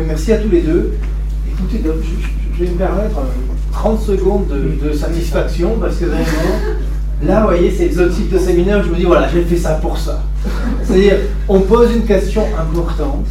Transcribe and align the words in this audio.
merci 0.00 0.32
à 0.32 0.38
tous 0.38 0.48
les 0.48 0.62
deux. 0.62 0.92
Écoutez, 1.52 1.82
je, 1.84 2.64
vais 2.64 2.70
me 2.70 2.76
permettre 2.76 3.20
30 3.72 4.00
secondes 4.00 4.46
de, 4.48 4.92
satisfaction 4.92 5.76
parce 5.80 5.96
que 5.96 6.06
là, 7.26 7.40
vous 7.40 7.46
voyez, 7.48 7.70
c'est 7.70 7.96
autres 7.98 8.14
types 8.14 8.32
de 8.32 8.38
séminaire 8.38 8.82
je 8.82 8.88
vous 8.88 8.94
dis, 8.94 9.04
voilà, 9.04 9.28
j'ai 9.28 9.42
fait 9.42 9.56
ça 9.56 9.74
pour 9.74 9.98
ça. 9.98 10.22
C'est-à-dire, 10.82 11.16
on 11.48 11.60
pose 11.60 11.94
une 11.94 12.04
question 12.04 12.44
importante 12.58 13.26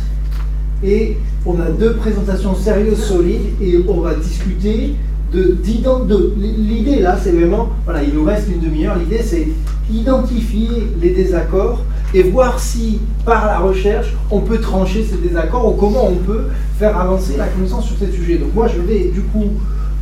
et 0.83 1.17
on 1.45 1.59
a 1.59 1.69
deux 1.69 1.93
présentations 1.95 2.55
sérieuses, 2.55 3.03
solides, 3.03 3.61
et 3.61 3.83
on 3.87 4.01
va 4.01 4.13
discuter 4.15 4.95
de, 5.33 5.57
de 5.63 6.33
l'idée 6.37 6.99
là, 6.99 7.17
c'est 7.21 7.31
vraiment, 7.31 7.69
voilà, 7.85 8.03
il 8.03 8.13
nous 8.13 8.23
reste 8.23 8.49
une 8.49 8.59
demi-heure, 8.59 8.97
l'idée 8.97 9.23
c'est 9.23 9.47
identifier 9.89 10.87
les 11.01 11.11
désaccords 11.11 11.83
et 12.13 12.23
voir 12.23 12.59
si, 12.59 12.99
par 13.25 13.45
la 13.45 13.59
recherche, 13.59 14.13
on 14.29 14.41
peut 14.41 14.59
trancher 14.59 15.03
ces 15.03 15.17
désaccords 15.17 15.67
ou 15.67 15.77
comment 15.77 16.07
on 16.07 16.15
peut 16.15 16.45
faire 16.77 16.97
avancer 16.99 17.37
la 17.37 17.47
connaissance 17.47 17.85
sur 17.85 17.97
ces 17.97 18.11
sujets. 18.11 18.37
Donc 18.37 18.53
moi, 18.53 18.67
je 18.67 18.81
vais 18.81 19.11
du 19.13 19.21
coup 19.21 19.51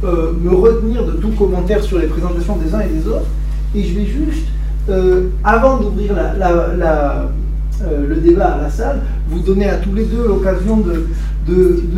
euh, 0.03 0.31
me 0.41 0.55
retenir 0.55 1.05
de 1.05 1.11
tout 1.13 1.29
commentaire 1.31 1.83
sur 1.83 1.99
les 1.99 2.07
présentations 2.07 2.55
des 2.55 2.73
uns 2.73 2.79
et 2.79 2.87
des 2.87 3.07
autres, 3.07 3.27
et 3.75 3.83
je 3.83 3.99
vais 3.99 4.05
juste, 4.05 4.47
euh, 4.89 5.27
avant 5.43 5.77
d'ouvrir 5.77 6.13
euh, 6.17 7.27
le 8.07 8.15
débat 8.15 8.53
à 8.53 8.61
la 8.63 8.69
salle, 8.69 9.01
vous 9.29 9.41
donner 9.41 9.69
à 9.69 9.75
tous 9.75 9.93
les 9.93 10.05
deux 10.05 10.27
l'occasion 10.27 10.77
de, 10.77 11.05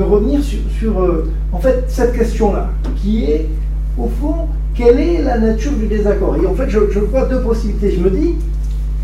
revenir 0.02 0.40
sur, 0.44 1.26
en 1.52 1.60
fait, 1.60 1.84
cette 1.88 2.18
question-là, 2.18 2.70
qui 2.96 3.26
est, 3.26 3.50
au 3.98 4.08
fond, 4.20 4.48
quelle 4.74 5.00
est 5.00 5.22
la 5.22 5.38
nature 5.38 5.74
du 5.74 5.88
désaccord? 5.88 6.38
Et 6.42 6.46
en 6.46 6.54
fait, 6.54 6.70
je 6.70 7.00
vois 7.00 7.26
deux 7.26 7.42
possibilités. 7.42 7.92
Je 7.92 8.00
me 8.00 8.10
dis, 8.10 8.36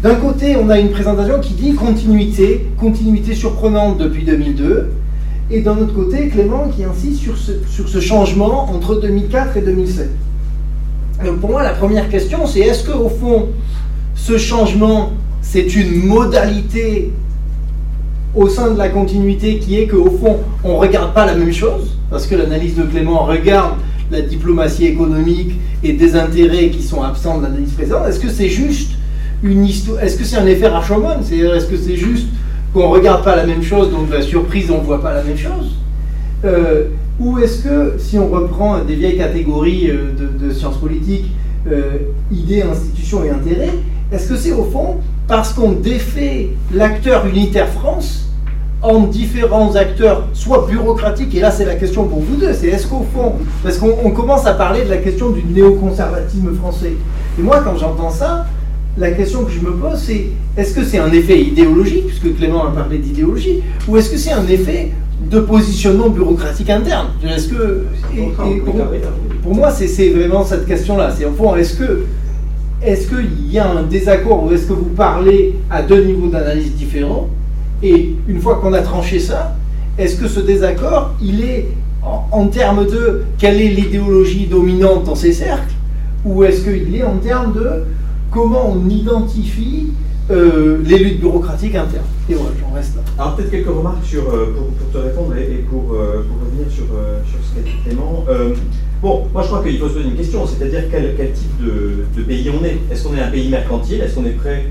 d'un 0.04 0.16
côté, 0.16 0.56
on 0.56 0.70
a 0.70 0.80
une 0.80 0.92
présentation 0.92 1.40
qui 1.40 1.54
dit 1.54 1.74
continuité, 1.74 2.68
continuité 2.78 3.34
surprenante 3.34 3.98
depuis 3.98 4.24
2002, 4.24 4.92
et 5.50 5.62
d'un 5.62 5.78
autre 5.78 5.94
côté, 5.94 6.28
Clément 6.28 6.68
qui 6.68 6.84
insiste 6.84 7.22
sur 7.22 7.36
ce, 7.88 8.00
changement 8.00 8.70
entre 8.70 9.02
2004 9.02 9.58
et 9.58 9.62
2007. 9.62 10.10
pour 11.42 11.50
moi, 11.50 11.64
la 11.64 11.72
première 11.72 12.10
question, 12.10 12.46
c'est 12.46 12.60
est-ce 12.60 12.88
qu'au 12.88 13.10
fond, 13.10 13.48
ce 14.14 14.38
changement, 14.38 15.14
c'est 15.42 15.76
une 15.76 16.06
modalité 16.06 17.12
au 18.36 18.50
sein 18.50 18.72
de 18.72 18.78
la 18.78 18.90
continuité 18.90 19.58
qui 19.58 19.80
est 19.80 19.88
qu'au 19.88 20.12
fond, 20.12 20.38
on 20.64 20.74
ne 20.74 20.78
regarde 20.78 21.14
pas 21.14 21.26
la 21.26 21.34
même 21.34 21.54
chose, 21.54 21.98
parce 22.12 22.28
que 22.28 22.36
l'analyse 22.36 22.76
de 22.76 22.84
Clément 22.84 23.26
regarde 23.26 23.76
la 24.12 24.22
diplomatie 24.22 24.86
économique 24.86 25.54
et 25.84 25.94
des 25.94 26.16
intérêts 26.16 26.70
qui 26.70 26.84
sont 26.84 27.02
absents 27.02 27.40
de 27.40 27.44
l'analyse 27.44 27.72
présente. 27.72 28.06
Est-ce 28.08 28.20
que 28.20 28.30
c'est 28.30 28.50
juste 28.50 28.97
Est-ce 29.44 30.18
que 30.18 30.24
c'est 30.24 30.38
un 30.38 30.48
effet 30.48 30.68
Rashomon? 30.68 31.22
C'est-à-dire, 31.22 31.56
est-ce 31.56 31.68
que 31.68 31.78
c'est 31.78 31.96
juste 31.96 32.28
qu'on 32.74 32.90
ne 32.90 32.94
regarde 32.94 33.24
pas 33.24 33.36
la 33.36 33.46
même 33.46 33.62
chose, 33.62 33.92
donc 33.92 34.12
la 34.12 34.22
surprise, 34.22 34.72
on 34.72 34.80
ne 34.80 34.86
voit 34.86 35.02
pas 35.02 35.14
la 35.14 35.24
même 35.24 35.38
chose? 35.38 35.76
Euh, 36.44 36.86
Ou 37.20 37.40
est-ce 37.40 37.64
que, 37.64 37.94
si 37.98 38.18
on 38.18 38.30
reprend 38.30 38.80
des 38.80 38.96
vieilles 38.96 39.18
catégories 39.18 39.90
euh, 39.90 40.12
de, 40.40 40.52
sciences 40.52 40.78
politiques, 40.78 41.32
euh, 41.70 41.98
idées, 42.32 42.64
institutions 42.64 43.24
et 43.24 43.30
intérêts, 43.30 43.74
est-ce 44.12 44.30
que 44.30 44.36
c'est 44.36 44.54
au 44.54 44.64
fond 44.64 44.98
parce 45.28 45.54
qu'on 45.54 45.74
défait 45.74 46.52
l'acteur 46.74 47.26
unitaire 47.26 47.68
France 47.68 48.30
en 48.82 49.02
différents 49.02 49.76
acteurs, 49.76 50.28
soit 50.34 50.68
bureaucratiques, 50.70 51.34
et 51.36 51.40
là 51.40 51.52
c'est 51.52 51.66
la 51.66 51.76
question 51.76 52.06
pour 52.08 52.20
vous 52.22 52.36
deux, 52.36 52.54
c'est 52.54 52.68
est-ce 52.68 52.88
qu'au 52.88 53.06
fond, 53.14 53.34
parce 53.64 53.78
qu'on 53.78 54.12
commence 54.12 54.46
à 54.46 54.54
parler 54.54 54.86
de 54.86 54.90
la 54.90 54.98
question 54.98 55.32
du 55.32 55.44
néoconservatisme 55.44 56.54
français, 56.56 56.94
et 57.38 57.42
moi 57.42 57.62
quand 57.64 57.76
j'entends 57.76 58.12
ça, 58.12 58.46
la 58.98 59.12
question 59.12 59.44
que 59.44 59.52
je 59.52 59.60
me 59.60 59.72
pose, 59.72 60.00
c'est 60.00 60.28
est-ce 60.58 60.74
que 60.74 60.84
c'est 60.84 60.98
un 60.98 61.12
effet 61.12 61.40
idéologique, 61.40 62.08
puisque 62.08 62.36
Clément 62.38 62.66
a 62.68 62.72
parlé 62.72 62.98
d'idéologie, 62.98 63.62
ou 63.88 63.98
est-ce 63.98 64.10
que 64.10 64.18
c'est 64.18 64.32
un 64.32 64.48
effet 64.48 64.92
de 65.30 65.40
positionnement 65.40 66.10
bureaucratique 66.10 66.70
interne? 66.70 67.08
Est-ce 67.24 67.50
que 67.50 67.86
pour, 69.44 69.56
moi, 69.56 69.72
c'est 69.72 70.10
vraiment 70.10 70.44
cette 70.44 70.66
question-là. 70.66 71.14
C'est 71.18 71.26
fond, 71.36 71.56
est-ce 71.56 71.76
que 71.76 72.06
est-ce 72.84 73.08
qu'il 73.08 73.52
y 73.52 73.58
a 73.58 73.68
un 73.68 73.84
désaccord 73.84 74.44
ou 74.44 74.52
est-ce 74.52 74.68
que 74.68 74.74
vous 74.74 74.90
parlez 74.96 75.56
à 75.70 75.82
deux 75.82 76.04
niveaux 76.04 76.28
d'analyse 76.28 76.74
différents? 76.74 77.28
Et 77.82 78.16
une 78.28 78.40
fois 78.40 78.60
qu'on 78.62 78.74
a 78.74 78.82
tranché 78.82 79.20
ça, 79.20 79.56
est-ce 79.98 80.16
que 80.16 80.28
ce 80.28 80.40
désaccord, 80.40 81.16
il 81.22 81.44
est 81.44 81.68
en, 82.04 82.28
en 82.32 82.48
termes 82.48 82.86
de 82.86 83.24
quelle 83.40 83.60
est 83.60 83.70
l'idéologie 83.70 84.46
dominante 84.46 85.06
dans 85.06 85.16
ces 85.16 85.34
cercles, 85.34 85.74
ou 86.24 86.44
est-ce 86.44 86.62
qu'il 86.62 86.96
est 86.96 87.04
en 87.04 87.18
termes 87.18 87.54
de 87.54 87.84
comment 88.32 88.72
on 88.72 88.90
identifie 88.90 89.88
euh, 90.30 90.80
les 90.84 91.00
luttes 91.00 91.20
bureaucratiques 91.22 91.76
internes. 91.76 92.04
Et 92.30 92.34
voilà, 92.34 92.52
j'en 92.60 92.76
reste 92.76 92.98
là. 92.98 93.02
Alors 93.18 93.36
peut-être 93.36 93.50
quelques 93.50 93.68
remarques 93.68 94.04
sur, 94.04 94.24
euh, 94.24 94.54
pour, 94.54 94.92
te 94.92 94.98
répondre 94.98 95.38
et, 95.38 95.64
pour, 95.70 95.94
euh, 95.94 96.26
pour, 96.28 96.46
revenir 96.46 96.70
sur, 96.70 96.84
sur 96.84 97.40
ce 97.42 97.56
qu'a 97.56 97.62
dit 97.62 97.76
Clément. 97.86 98.26
bon, 99.02 99.28
moi 99.34 99.42
je 99.42 99.48
crois 99.48 99.64
qu'il 99.64 99.80
faut 99.80 99.88
se 99.88 99.94
poser 99.94 100.10
une 100.10 100.16
question, 100.16 100.46
c'est-à-dire 100.46 100.84
quel, 100.92 101.16
quel, 101.16 101.32
type 101.32 101.62
de, 101.62 102.06
de, 102.16 102.24
pays 102.24 102.50
on 102.50 102.64
est. 102.66 102.78
Est-ce 102.92 103.08
qu'on 103.08 103.16
est 103.16 103.22
un 103.22 103.32
pays 103.32 103.48
mercantile? 103.50 104.02
Est-ce 104.02 104.16
qu'on 104.16 104.26
est 104.26 104.32
prêt 104.32 104.66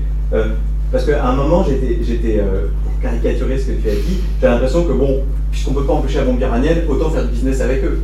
Parce 0.91 1.05
qu'à 1.05 1.27
un 1.27 1.35
moment, 1.35 1.65
j'étais, 1.67 2.43
pour 2.83 3.01
caricaturer 3.01 3.57
ce 3.57 3.71
que 3.71 3.81
tu 3.81 3.89
as 3.89 3.95
dit, 3.95 4.21
j'ai 4.39 4.47
l'impression 4.47 4.83
que 4.83 4.93
bon, 4.93 5.23
puisqu'on 5.51 5.71
ne 5.71 5.77
peut 5.77 5.85
pas 5.85 5.93
empêcher 5.93 6.19
la 6.19 6.25
bombe 6.25 6.39
iranienne, 6.39 6.81
autant 6.87 7.09
faire 7.09 7.25
du 7.25 7.31
business 7.31 7.61
avec 7.61 7.83
eux. 7.83 7.99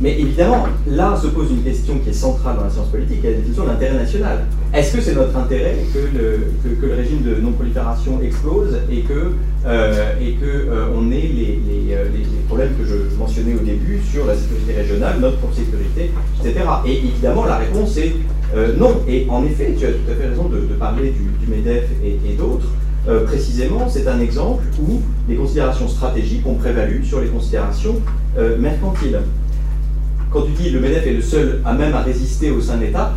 Mais 0.00 0.18
évidemment, 0.18 0.66
là 0.88 1.16
se 1.20 1.28
pose 1.28 1.50
une 1.50 1.62
question 1.62 1.98
qui 1.98 2.10
est 2.10 2.14
centrale 2.14 2.56
dans 2.56 2.64
la 2.64 2.70
science 2.70 2.88
politique, 2.88 3.24
est 3.24 3.30
la 3.30 3.36
définition 3.36 3.64
de 3.64 3.68
l'intérêt 3.68 3.94
national. 3.94 4.46
Est-ce 4.74 4.96
que 4.96 5.00
c'est 5.00 5.14
notre 5.14 5.36
intérêt 5.36 5.76
que 5.92 5.98
le, 5.98 6.74
que, 6.80 6.86
le, 6.86 6.94
régime 6.94 7.22
de 7.22 7.40
non-prolifération 7.40 8.20
explose 8.22 8.78
et 8.90 9.02
que, 9.02 9.32
euh, 9.66 10.14
et 10.20 10.32
que 10.32 10.44
euh, 10.46 10.86
on 10.96 11.10
ait 11.12 11.20
les, 11.20 11.60
euh, 11.92 12.04
les, 12.12 12.18
les, 12.18 12.42
problèmes 12.48 12.72
que 12.76 12.84
je 12.84 13.16
mentionnais 13.16 13.54
au 13.54 13.64
début 13.64 14.00
sur 14.10 14.26
la 14.26 14.34
sécurité 14.34 14.72
régionale, 14.74 15.20
notre 15.20 15.36
propre 15.36 15.54
sécurité, 15.54 16.10
etc. 16.40 16.64
Et 16.86 16.96
évidemment, 16.96 17.44
la 17.44 17.58
réponse 17.58 17.96
est 17.98 18.14
non. 18.78 19.02
Et 19.08 19.26
en 19.30 19.44
effet, 19.44 19.74
tu 19.78 19.86
as 19.86 19.90
tout 19.90 20.10
à 20.10 20.14
fait 20.14 20.28
raison 20.28 20.48
de, 20.48 20.58
parler 20.74 21.12
du, 21.12 21.46
MEDEF 21.46 21.84
et 22.04 22.34
d'autres. 22.34 22.68
précisément, 23.26 23.88
c'est 23.88 24.06
un 24.08 24.20
exemple 24.20 24.64
où 24.80 25.00
les 25.28 25.36
considérations 25.36 25.88
stratégiques 25.88 26.46
ont 26.46 26.54
prévalu 26.54 27.04
sur 27.04 27.20
les 27.20 27.28
considérations 27.28 27.96
mercantiles 28.58 29.20
quand 30.32 30.42
tu 30.42 30.52
dis 30.52 30.70
le 30.70 30.80
MEDEF 30.80 31.06
est 31.06 31.12
le 31.12 31.22
seul 31.22 31.60
à 31.64 31.74
même 31.74 31.94
à 31.94 32.02
résister 32.02 32.50
au 32.50 32.60
sein 32.60 32.76
de 32.76 32.84
l'État, 32.84 33.12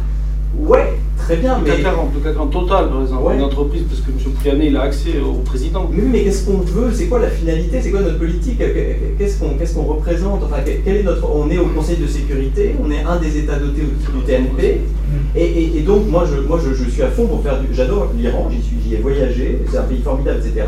ouais, 0.59 0.93
très 1.17 1.37
bien, 1.37 1.59
mais. 1.63 1.69
Le 1.69 1.75
CAC 1.77 1.83
40, 1.83 2.13
le 2.13 2.19
CAC 2.19 2.33
40 2.33 2.51
total, 2.51 2.89
par 2.89 3.01
exemple, 3.01 3.33
une 3.35 3.41
entreprise, 3.41 3.83
parce 3.83 4.01
que 4.01 4.11
M. 4.11 4.33
Priané, 4.33 4.67
il 4.67 4.77
a 4.77 4.81
accès 4.81 5.19
au 5.19 5.39
président. 5.39 5.89
Mais, 5.91 6.03
mais 6.03 6.23
qu'est-ce 6.23 6.45
qu'on 6.45 6.57
veut? 6.57 6.91
C'est 6.93 7.07
quoi 7.07 7.19
la 7.19 7.29
finalité? 7.29 7.81
C'est 7.81 7.91
quoi 7.91 8.01
notre 8.01 8.19
politique? 8.19 8.61
Qu'est-ce 9.17 9.39
qu'on 9.39 9.55
qu'est-ce 9.57 9.75
qu'on 9.75 9.83
représente? 9.83 10.43
Enfin, 10.43 10.57
quel 10.63 10.97
est 10.97 11.03
notre. 11.03 11.29
On 11.33 11.49
est 11.49 11.57
au 11.57 11.67
Conseil 11.67 11.97
de 11.97 12.07
sécurité, 12.07 12.75
on 12.83 12.91
est 12.91 13.03
un 13.03 13.17
des 13.17 13.37
États 13.37 13.59
dotés 13.59 13.81
du 13.81 14.21
TNP, 14.25 14.81
et, 15.35 15.77
et, 15.77 15.81
donc 15.81 16.07
moi, 16.09 16.25
je, 16.29 16.41
moi 16.41 16.59
je, 16.63 16.73
je, 16.73 16.89
suis 16.89 17.01
à 17.01 17.09
fond 17.09 17.27
pour 17.27 17.41
faire 17.41 17.59
du. 17.61 17.67
J'adore 17.73 18.11
l'Iran, 18.17 18.49
j'y 18.49 18.93
ai 18.93 18.97
voyagé, 18.97 19.59
c'est 19.69 19.77
un 19.77 19.83
pays 19.83 20.01
formidable, 20.01 20.39
etc. 20.39 20.65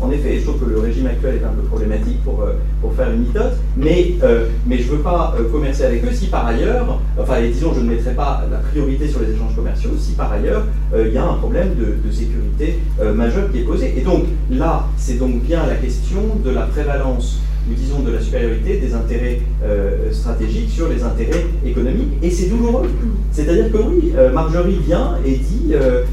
En 0.00 0.10
effet, 0.10 0.38
je 0.38 0.44
trouve 0.46 0.60
que 0.60 0.70
le 0.70 0.78
régime 0.78 1.06
actuel 1.06 1.36
est 1.36 1.44
un 1.44 1.52
peu 1.52 1.62
problématique 1.62 2.22
pour, 2.22 2.42
euh, 2.42 2.52
pour 2.82 2.94
faire 2.94 3.10
une 3.10 3.20
mythote, 3.20 3.56
mais, 3.76 4.14
euh, 4.22 4.48
mais 4.66 4.78
je 4.78 4.90
ne 4.90 4.96
veux 4.96 5.02
pas 5.02 5.34
euh, 5.38 5.50
commercer 5.50 5.84
avec 5.84 6.04
eux 6.04 6.12
si 6.12 6.26
par 6.26 6.46
ailleurs, 6.46 7.00
enfin, 7.18 7.40
disons, 7.40 7.72
je 7.74 7.80
ne 7.80 7.90
mettrai 7.90 8.12
pas 8.12 8.44
la 8.50 8.58
priorité 8.58 9.08
sur 9.08 9.20
les 9.20 9.32
échanges 9.32 9.54
commerciaux 9.56 9.90
si 9.98 10.12
par 10.12 10.32
ailleurs 10.32 10.64
il 10.98 11.12
y 11.12 11.18
a 11.18 11.24
un 11.24 11.34
problème 11.34 11.74
de, 11.74 12.06
de 12.06 12.12
sécurité 12.12 12.78
majeur 13.14 13.50
qui 13.50 13.60
est 13.60 13.64
posé. 13.64 13.94
Et 13.96 14.02
donc 14.02 14.24
là, 14.50 14.86
c'est 14.96 15.18
donc 15.18 15.42
bien 15.42 15.66
la 15.66 15.74
question 15.74 16.20
de 16.44 16.50
la 16.50 16.62
prévalence 16.62 17.40
ou 17.68 17.74
disons 17.74 18.00
de 18.00 18.12
la 18.12 18.20
supériorité 18.20 18.78
des 18.78 18.94
intérêts 18.94 19.40
euh, 19.64 20.12
stratégiques 20.12 20.70
sur 20.70 20.88
les 20.88 21.02
intérêts 21.02 21.46
économiques. 21.64 22.12
Et 22.22 22.30
c'est 22.30 22.46
douloureux. 22.46 22.88
C'est-à-dire 23.32 23.70
que 23.72 23.78
oui, 23.78 24.12
euh, 24.16 24.32
Marjorie 24.32 24.78
vient 24.86 25.16
et 25.24 25.32
dit, 25.32 25.72
euh, 25.74 26.04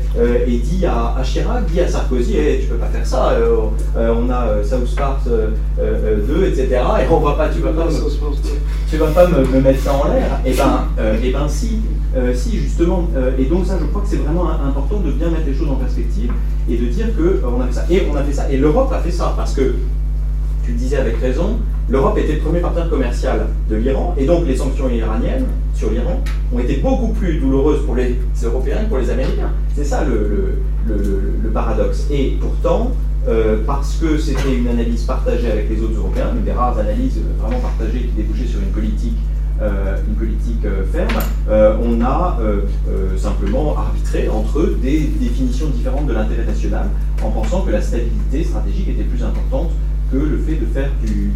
et 0.48 0.58
dit 0.58 0.86
à, 0.86 1.22
Chirac, 1.24 1.66
dit 1.72 1.80
à 1.80 1.88
Sarkozy, 1.88 2.38
hey, 2.38 2.56
eh, 2.56 2.62
tu 2.62 2.68
peux 2.68 2.76
pas 2.76 2.88
faire 2.88 3.06
ça, 3.06 3.34
on 3.96 4.30
a 4.30 4.64
South 4.64 4.96
Park 4.96 5.22
2, 5.28 6.46
etc. 6.48 6.68
Et 6.72 7.12
on 7.12 7.22
pas, 7.22 7.50
tu 7.50 7.62
vas 7.62 7.72
pas, 7.72 7.86
me, 7.86 7.92
tu 8.90 8.98
vas 8.98 9.08
pas 9.08 9.28
me, 9.28 9.62
mettre 9.62 9.82
ça 9.82 9.94
en 9.94 10.08
l'air. 10.08 10.42
Et 10.46 10.52
eh 10.52 10.58
ben, 10.58 10.88
et 11.24 11.32
ben 11.32 11.48
si, 11.48 11.80
si 12.34 12.58
justement. 12.58 13.08
et 13.38 13.46
donc 13.46 13.66
ça, 13.66 13.78
je 13.80 13.86
crois 13.86 14.02
que 14.02 14.08
c'est 14.08 14.18
vraiment 14.18 14.50
important 14.50 15.00
de 15.00 15.12
bien 15.12 15.30
mettre 15.30 15.46
les 15.48 15.56
choses 15.56 15.70
en 15.70 15.76
perspective 15.76 16.32
et 16.70 16.78
de 16.78 16.86
dire 16.86 17.08
que 17.18 17.42
on 17.46 17.62
a 17.62 17.68
fait 17.68 17.74
ça. 17.74 17.86
Et 17.90 18.04
on 18.12 18.16
a 18.16 18.24
fait 18.24 18.34
ça. 18.34 18.50
Et 18.52 18.58
l'Europe 18.58 18.92
a 18.92 19.00
fait 19.00 19.12
ça 19.12 19.34
parce 19.36 19.54
que 19.54 19.76
tu 20.64 20.72
disais 20.74 20.98
avec 20.98 21.18
raison, 21.18 21.58
l'Europe 21.90 22.18
était 22.18 22.34
le 22.34 22.40
premier 22.40 22.60
partenaire 22.60 22.90
commercial 22.90 23.48
de 23.70 23.76
l'Iran, 23.76 24.16
et 24.18 24.26
donc 24.26 24.48
les 24.48 24.56
sanctions 24.56 24.90
iraniennes 24.90 25.46
sur 25.74 25.92
l'Iran 25.92 26.22
ont 26.54 26.60
été 26.60 26.78
beaucoup 26.78 27.10
plus 27.10 27.40
douloureuses 27.40 27.86
pour 27.86 27.96
les 27.96 28.18
Européens 28.44 28.84
que 28.84 28.90
pour 28.90 29.00
les 29.00 29.10
Américains. 29.10 29.52
C'est 29.76 29.84
ça 29.84 30.04
le, 30.04 30.60
paradoxe. 31.54 32.08
Et 32.10 32.38
pourtant, 32.42 32.92
euh, 33.28 33.58
parce 33.68 33.98
que 33.98 34.18
c'était 34.18 34.56
une 34.56 34.68
analyse 34.68 35.04
partagée 35.04 35.52
avec 35.52 35.70
les 35.70 35.82
autres 35.82 35.98
Européens, 35.98 36.32
une 36.36 36.44
des 36.44 36.52
rares 36.52 36.80
analyses 36.80 37.20
vraiment 37.40 37.60
partagées 37.60 38.00
qui 38.00 38.12
débouchait 38.18 38.48
sur 38.48 38.60
une 38.60 38.72
politique 38.72 39.18
euh, 39.62 39.98
une 40.08 40.16
politique 40.16 40.66
euh, 40.66 40.84
ferme, 40.92 41.12
on 41.84 42.02
a 42.04 42.40
simplement 43.16 43.78
arbitré 43.78 44.28
entre 44.28 44.64
des 44.82 45.12
définitions 45.20 45.68
différentes 45.68 46.08
de 46.08 46.14
l'intérêt 46.14 46.46
national 46.46 46.88
en 47.24 47.30
pensant 47.30 47.62
que 47.62 47.70
la 47.70 47.82
stabilité 47.82 48.44
stratégique 48.44 48.90
était 48.90 49.04
plus 49.04 49.24
importante 49.24 49.70
que 50.14 50.18
le 50.18 50.38
fait 50.38 50.56
de 50.56 50.66
faire 50.68 50.92
du, 51.04 51.32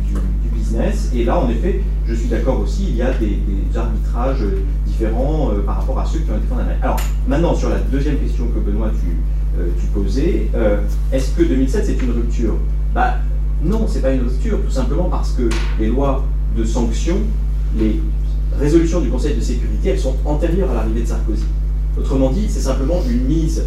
business. 0.54 1.12
Et 1.16 1.24
là, 1.24 1.40
en 1.40 1.50
effet, 1.50 1.82
je 2.08 2.14
suis 2.14 2.28
d'accord 2.28 2.60
aussi, 2.60 2.88
il 2.90 2.96
y 2.96 3.02
a 3.02 3.12
des, 3.14 3.40
arbitrages 3.76 4.44
différents 4.86 5.52
euh, 5.52 5.62
par 5.62 5.78
rapport 5.80 6.00
à 6.00 6.06
ceux 6.06 6.20
qui 6.20 6.32
ont 6.32 6.38
été 6.38 6.46
Amérique. 6.52 6.84
Alors, 6.84 7.00
maintenant, 7.28 7.56
sur 7.56 7.70
la 7.70 7.80
deuxième 7.80 8.18
question 8.18 8.46
que 8.48 8.60
Benoît, 8.60 8.90
tu, 8.90 9.60
euh, 9.60 9.68
tu 9.80 9.88
posais, 9.88 10.48
euh, 10.56 10.82
est-ce 11.12 11.32
que 11.32 11.44
2007, 11.44 11.86
c'est 11.86 12.02
une 12.02 12.12
rupture? 12.12 12.56
Bah, 12.94 13.16
Non, 13.64 13.86
c'est 13.88 14.02
pas 14.02 14.12
une 14.12 14.22
rupture, 14.22 14.60
tout 14.64 14.72
simplement 14.72 15.06
parce 15.06 15.32
que 15.32 15.50
les 15.80 15.88
lois 15.88 16.24
de 16.56 16.64
sanctions, 16.64 17.18
les 17.78 18.00
résolutions 18.60 19.02
du 19.02 19.10
Conseil 19.10 19.36
de 19.36 19.42
sécurité, 19.42 19.90
elles 19.90 20.00
sont 20.00 20.16
antérieures 20.26 20.72
à 20.72 20.76
l'arrivée 20.76 21.02
de 21.02 21.08
Sarkozy. 21.08 21.46
Autrement 21.98 22.30
dit, 22.32 22.46
c'est 22.50 22.62
simplement 22.62 23.02
une 23.10 23.26
mise 23.26 23.64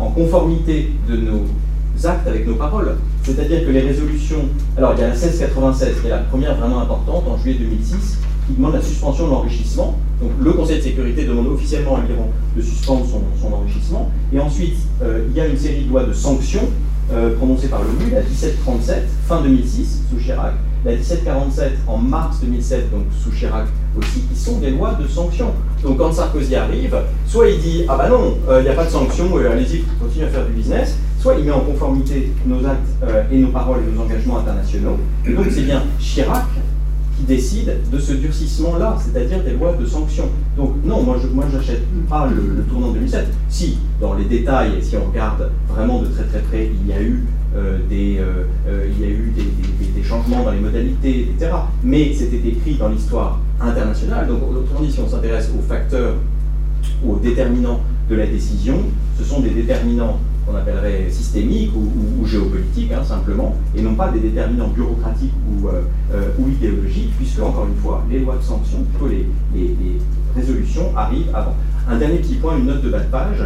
en 0.00 0.10
conformité 0.10 0.92
de 1.08 1.16
nos 1.16 1.46
actes 2.04 2.26
avec 2.26 2.46
nos 2.46 2.54
paroles. 2.54 2.96
C'est-à-dire 3.22 3.64
que 3.64 3.70
les 3.70 3.80
résolutions. 3.80 4.48
Alors, 4.76 4.94
il 4.94 5.00
y 5.00 5.04
a 5.04 5.08
la 5.08 5.14
1696, 5.14 6.00
qui 6.00 6.06
est 6.06 6.10
la 6.10 6.18
première 6.18 6.56
vraiment 6.56 6.80
importante, 6.80 7.24
en 7.28 7.38
juillet 7.38 7.58
2006, 7.58 8.18
qui 8.46 8.54
demande 8.54 8.74
la 8.74 8.82
suspension 8.82 9.26
de 9.26 9.30
l'enrichissement. 9.30 9.98
Donc, 10.20 10.30
le 10.40 10.52
Conseil 10.52 10.78
de 10.78 10.82
sécurité 10.82 11.24
demande 11.24 11.48
officiellement 11.48 11.96
à 11.96 12.00
l'Iran 12.00 12.30
de 12.56 12.62
suspendre 12.62 13.06
son, 13.06 13.52
enrichissement. 13.52 14.10
Et 14.32 14.38
ensuite, 14.38 14.76
euh, 15.02 15.26
il 15.30 15.36
y 15.36 15.40
a 15.40 15.46
une 15.46 15.56
série 15.56 15.84
de 15.84 15.90
lois 15.90 16.04
de 16.04 16.12
sanctions 16.12 16.68
euh, 17.12 17.36
prononcées 17.36 17.68
par 17.68 17.82
l'ONU, 17.82 18.10
la 18.12 18.20
1737, 18.20 19.04
fin 19.26 19.42
2006, 19.42 20.02
sous 20.10 20.16
Chirac, 20.16 20.54
la 20.84 20.92
1747 20.92 21.72
en 21.86 21.98
mars 21.98 22.38
2007, 22.42 22.90
donc 22.90 23.02
sous 23.22 23.30
Chirac 23.30 23.66
aussi, 23.98 24.20
qui 24.20 24.38
sont 24.38 24.58
des 24.58 24.70
lois 24.70 24.94
de 24.94 25.06
sanctions. 25.06 25.52
Donc 25.82 25.98
quand 25.98 26.12
Sarkozy 26.12 26.56
arrive, 26.56 26.96
soit 27.26 27.48
il 27.48 27.60
dit 27.60 27.84
Ah 27.88 27.96
bah 27.96 28.08
non, 28.08 28.38
euh, 28.48 28.60
il 28.60 28.64
n'y 28.64 28.70
a 28.70 28.74
pas 28.74 28.86
de 28.86 28.90
sanctions, 28.90 29.36
allez-y, 29.36 29.82
continuez 30.00 30.26
à 30.26 30.28
faire 30.28 30.46
du 30.46 30.52
business, 30.52 30.96
soit 31.24 31.36
il 31.38 31.46
met 31.46 31.52
en 31.52 31.60
conformité 31.60 32.30
nos 32.44 32.58
actes 32.66 32.86
euh, 33.02 33.22
et 33.32 33.38
nos 33.38 33.48
paroles 33.48 33.80
et 33.80 33.96
nos 33.96 34.02
engagements 34.02 34.40
internationaux. 34.40 34.98
Et 35.26 35.32
donc 35.32 35.46
c'est 35.50 35.62
bien 35.62 35.82
Chirac 35.98 36.44
qui 37.16 37.24
décide 37.24 37.78
de 37.90 37.98
ce 37.98 38.12
durcissement-là, 38.12 38.98
c'est-à-dire 39.00 39.42
des 39.42 39.52
lois 39.52 39.72
de 39.72 39.86
sanctions. 39.86 40.28
Donc 40.54 40.74
non, 40.84 41.02
moi 41.02 41.16
je 41.22 41.28
moi, 41.28 41.46
j'achète 41.50 41.80
pas 42.10 42.28
le, 42.28 42.62
tournant 42.64 42.90
2007. 42.90 43.26
Si, 43.48 43.78
dans 44.02 44.12
les 44.12 44.26
détails, 44.26 44.72
si 44.82 44.98
on 44.98 45.06
regarde 45.06 45.50
vraiment 45.70 46.02
de 46.02 46.08
très 46.08 46.24
très 46.24 46.40
près, 46.40 46.70
il 46.78 46.86
y 46.86 46.92
a 46.92 47.00
eu 47.00 47.24
des, 47.88 48.20
il 48.90 49.00
y 49.00 49.04
a 49.04 49.08
eu 49.08 49.32
des, 49.34 49.86
des, 49.96 50.06
changements 50.06 50.42
dans 50.42 50.50
les 50.50 50.60
modalités, 50.60 51.30
etc. 51.30 51.52
Mais 51.82 52.12
c'était 52.12 52.46
écrit 52.46 52.74
dans 52.74 52.88
l'histoire 52.88 53.40
internationale. 53.62 54.26
Donc 54.28 54.42
autrement 54.42 54.80
dit, 54.82 54.92
si 54.92 55.00
on 55.00 55.08
s'intéresse 55.08 55.50
aux 55.58 55.62
facteurs 55.62 56.16
ou 57.02 57.12
aux 57.14 57.18
déterminants 57.18 57.80
de 58.10 58.16
la 58.16 58.26
décision, 58.26 58.76
ce 59.16 59.24
sont 59.24 59.40
des 59.40 59.50
déterminants 59.50 60.18
qu'on 60.44 60.56
appellerait 60.56 61.06
systémiques 61.10 61.72
ou, 61.74 62.26
géopolitiques, 62.26 62.92
hein, 62.92 63.02
simplement, 63.04 63.56
et 63.76 63.82
non 63.82 63.94
pas 63.94 64.10
des 64.10 64.20
déterminants 64.20 64.68
bureaucratiques 64.68 65.32
ou, 65.48 65.68
euh, 65.68 65.82
euh, 66.12 66.30
ou, 66.38 66.48
idéologiques, 66.48 67.12
puisque, 67.16 67.40
encore 67.40 67.66
une 67.66 67.76
fois, 67.76 68.04
les 68.10 68.20
lois 68.20 68.36
de 68.36 68.42
sanction, 68.42 68.84
plutôt 68.84 69.08
les, 69.08 69.26
les, 69.54 69.98
résolutions, 70.34 70.96
arrivent 70.96 71.30
avant. 71.32 71.54
Un 71.88 71.96
dernier 71.96 72.18
petit 72.18 72.34
point, 72.34 72.58
une 72.58 72.66
note 72.66 72.82
de 72.82 72.90
bas 72.90 73.00
de 73.00 73.10
page. 73.10 73.44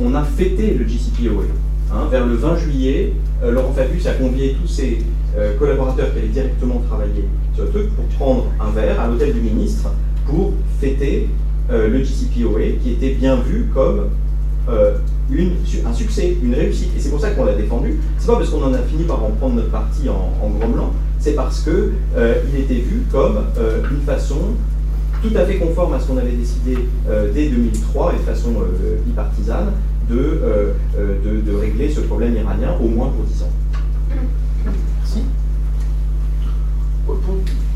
On 0.00 0.14
a 0.14 0.22
fêté 0.22 0.74
le 0.74 0.84
GCPOA. 0.84 1.44
Hein, 1.92 2.08
vers 2.10 2.26
le 2.26 2.34
20 2.34 2.56
juillet, 2.56 3.14
euh, 3.42 3.52
Laurent 3.52 3.72
Fabius 3.72 4.06
a 4.06 4.14
convié 4.14 4.56
tous 4.60 4.68
ses 4.68 4.98
collaborateurs 5.58 6.14
qui 6.14 6.18
allaient 6.20 6.28
directement 6.28 6.80
travailler 6.88 7.28
sur 7.54 7.64
le 7.64 7.70
truc 7.70 7.90
pour 7.94 8.06
prendre 8.16 8.46
un 8.58 8.70
verre 8.70 8.98
à 8.98 9.06
l'hôtel 9.06 9.34
du 9.34 9.40
ministre 9.40 9.90
pour 10.24 10.54
fêter 10.80 11.28
le 11.68 11.98
GCPOA, 12.02 12.78
qui 12.82 12.92
était 12.92 13.10
bien 13.10 13.36
vu 13.36 13.68
comme 13.74 14.06
un 15.84 15.92
succès, 15.92 16.36
une 16.42 16.54
réussite. 16.54 16.90
Et 16.96 17.00
c'est 17.00 17.10
pour 17.10 17.20
ça 17.20 17.30
qu'on 17.30 17.44
l'a 17.44 17.54
défendu. 17.54 17.98
C'est 18.18 18.26
pas 18.26 18.36
parce 18.36 18.50
qu'on 18.50 18.62
en 18.62 18.74
a 18.74 18.78
fini 18.78 19.04
par 19.04 19.22
en 19.24 19.30
prendre 19.30 19.56
notre 19.56 19.70
parti 19.70 20.08
en, 20.08 20.32
en 20.44 20.50
grommelant, 20.50 20.92
c'est 21.18 21.34
parce 21.34 21.62
qu'il 21.62 21.92
euh, 22.16 22.42
était 22.56 22.74
vu 22.74 23.02
comme 23.10 23.38
euh, 23.58 23.82
une 23.90 24.00
façon 24.02 24.36
tout 25.22 25.30
à 25.34 25.44
fait 25.44 25.56
conforme 25.56 25.94
à 25.94 26.00
ce 26.00 26.06
qu'on 26.06 26.18
avait 26.18 26.32
décidé 26.32 26.76
euh, 27.08 27.32
dès 27.32 27.48
2003 27.48 28.14
et 28.14 28.18
de 28.18 28.22
façon 28.22 28.52
bipartisane 29.06 29.72
de, 30.08 30.40
de, 31.24 31.54
régler 31.56 31.90
ce 31.90 32.00
problème 32.00 32.36
iranien 32.36 32.76
au 32.80 32.86
moins 32.86 33.08
pour 33.08 33.24
10 33.24 33.42
ans. 33.42 33.50
Merci. 34.64 35.22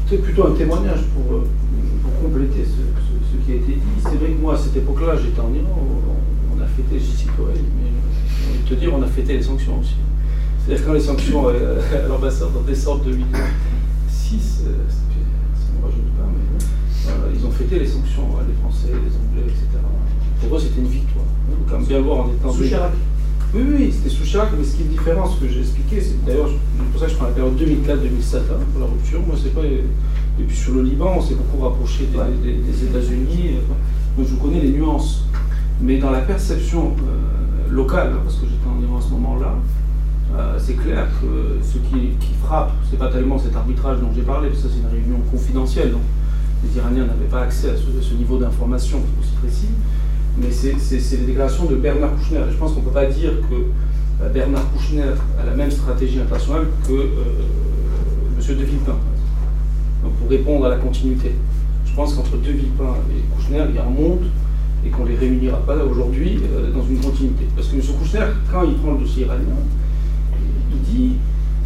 C'est 0.08 0.18
plutôt 0.18 0.46
un 0.46 0.52
témoignage 0.52 1.00
pour, 1.14 1.40
pour 2.02 2.22
compléter 2.22 2.64
ce, 2.64 3.32
ce, 3.32 3.44
qui 3.44 3.52
a 3.52 3.56
été 3.56 3.72
dit. 3.72 4.00
C'est 4.00 4.16
vrai 4.16 4.28
que 4.28 4.40
moi, 4.40 4.54
à 4.54 4.56
cette 4.56 4.76
époque-là, 4.76 5.16
j'étais 5.16 5.40
en 5.40 5.52
Iran 5.52 5.76
on 6.70 6.82
a 6.82 6.82
fêté 6.82 6.98
J.C. 6.98 7.26
Cohen, 7.36 7.52
mais 7.54 7.90
je 8.64 8.70
vais 8.70 8.76
te 8.76 8.80
dire, 8.80 8.94
on 8.94 9.02
a 9.02 9.06
fêté 9.06 9.34
les 9.34 9.42
sanctions 9.42 9.80
aussi. 9.80 9.96
C'est-à-dire 10.64 10.86
quand 10.86 10.92
les 10.92 11.00
sanctions 11.00 11.48
euh, 11.48 11.80
à 12.04 12.08
l'ambassade 12.08 12.50
en 12.56 12.62
décembre 12.62 13.04
2006, 13.04 14.64
euh, 14.66 14.72
ça 14.88 14.96
pas, 15.82 15.88
mais 16.26 17.38
ils 17.38 17.46
ont 17.46 17.50
fêté 17.50 17.78
les 17.78 17.86
sanctions, 17.86 18.28
les 18.46 18.54
Français, 18.60 18.88
les 18.88 18.94
Anglais, 18.94 19.48
etc. 19.48 19.82
Pour 20.40 20.56
eux, 20.56 20.60
c'était 20.60 20.80
une 20.80 20.88
victoire. 20.88 21.24
Il 21.48 21.56
faut 21.56 21.70
quand 21.70 21.78
même 21.78 21.88
bien 21.88 22.00
voir 22.00 22.26
en 22.26 22.28
étant. 22.30 22.52
Sous 22.52 22.64
Chirac 22.64 22.92
Oui, 23.54 23.62
oui, 23.66 23.92
c'était 23.92 24.14
sous 24.14 24.24
Chirac, 24.24 24.50
mais 24.56 24.64
ce 24.64 24.76
qui 24.76 24.82
est 24.82 24.86
différent, 24.86 25.28
ce 25.28 25.40
que 25.40 25.48
j'ai 25.48 25.60
expliqué, 25.60 26.00
c'est 26.00 26.24
d'ailleurs, 26.24 26.50
c'est 26.50 26.92
pour 26.92 27.00
ça 27.00 27.06
que 27.06 27.12
je 27.12 27.16
prends 27.16 27.26
la 27.26 27.32
période 27.32 27.58
2004-2007 27.58 28.36
hein, 28.36 28.64
pour 28.72 28.80
la 28.80 28.86
rupture. 28.86 29.20
Moi, 29.26 29.36
c'est 29.42 29.54
pas. 29.54 29.64
Et 29.64 30.42
puis 30.46 30.56
sur 30.56 30.74
le 30.74 30.82
Liban, 30.82 31.14
on 31.16 31.22
s'est 31.22 31.34
beaucoup 31.34 31.62
rapproché 31.62 32.08
des, 32.44 32.84
États-Unis. 32.84 33.58
Moi, 34.16 34.26
je 34.28 34.34
connais 34.36 34.60
les 34.60 34.70
nuances. 34.70 35.24
Mais 35.82 35.96
dans 35.96 36.10
la 36.10 36.20
perception 36.20 36.94
euh, 36.98 37.72
locale, 37.72 38.12
parce 38.22 38.36
que 38.36 38.46
j'étais 38.46 38.68
en 38.68 38.82
Iran 38.82 38.98
à 38.98 39.00
ce 39.00 39.10
moment-là, 39.12 39.54
euh, 40.36 40.58
c'est 40.58 40.74
clair 40.74 41.06
que 41.20 41.64
ce 41.64 41.78
qui, 41.78 42.10
qui 42.20 42.34
frappe, 42.34 42.72
c'est 42.88 42.98
pas 42.98 43.08
tellement 43.08 43.38
cet 43.38 43.56
arbitrage 43.56 43.98
dont 44.00 44.10
j'ai 44.14 44.22
parlé, 44.22 44.48
parce 44.48 44.62
que 44.62 44.68
ça 44.68 44.74
c'est 44.74 44.80
une 44.80 44.94
réunion 44.94 45.20
confidentielle, 45.30 45.92
donc 45.92 46.02
les 46.62 46.76
Iraniens 46.76 47.06
n'avaient 47.06 47.30
pas 47.30 47.42
accès 47.42 47.70
à 47.70 47.74
ce, 47.76 48.14
niveau 48.14 48.36
d'information 48.36 48.98
aussi 49.20 49.32
précis, 49.40 49.70
mais 50.38 50.50
c'est 50.50 51.16
les 51.16 51.26
déclarations 51.26 51.64
de 51.64 51.76
Bernard 51.76 52.14
Kouchner. 52.14 52.40
je 52.50 52.56
pense 52.56 52.72
qu'on 52.72 52.80
ne 52.80 52.84
peut 52.84 52.90
pas 52.90 53.06
dire 53.06 53.32
que 53.48 54.22
euh, 54.22 54.28
Bernard 54.28 54.70
Kouchner 54.72 55.14
a 55.40 55.46
la 55.46 55.54
même 55.54 55.70
stratégie 55.70 56.20
internationale 56.20 56.66
que 56.86 56.92
M. 56.92 58.56
De 58.58 58.64
Villepin, 58.64 58.96
donc 60.04 60.12
pour 60.20 60.28
répondre 60.28 60.66
à 60.66 60.68
la 60.68 60.76
continuité. 60.76 61.34
Je 61.86 61.94
pense 61.94 62.14
qu'entre 62.14 62.36
De 62.36 62.50
Villepin 62.50 62.96
et 63.16 63.22
Kouchner, 63.34 63.64
il 63.70 63.76
y 63.76 63.78
a 63.78 63.86
un 63.86 63.90
monde 63.90 64.26
et 64.84 64.88
qu'on 64.88 65.04
ne 65.04 65.10
les 65.10 65.16
réunira 65.16 65.58
pas 65.58 65.76
aujourd'hui 65.84 66.40
euh, 66.54 66.72
dans 66.72 66.84
une 66.84 67.00
continuité. 67.00 67.46
Parce 67.54 67.68
que 67.68 67.76
M. 67.76 67.82
Kouchner, 67.98 68.26
quand 68.50 68.62
il 68.64 68.74
prend 68.74 68.92
le 68.92 68.98
dossier 69.00 69.24
iranien, 69.24 69.60
il 70.72 70.80
dit 70.80 71.12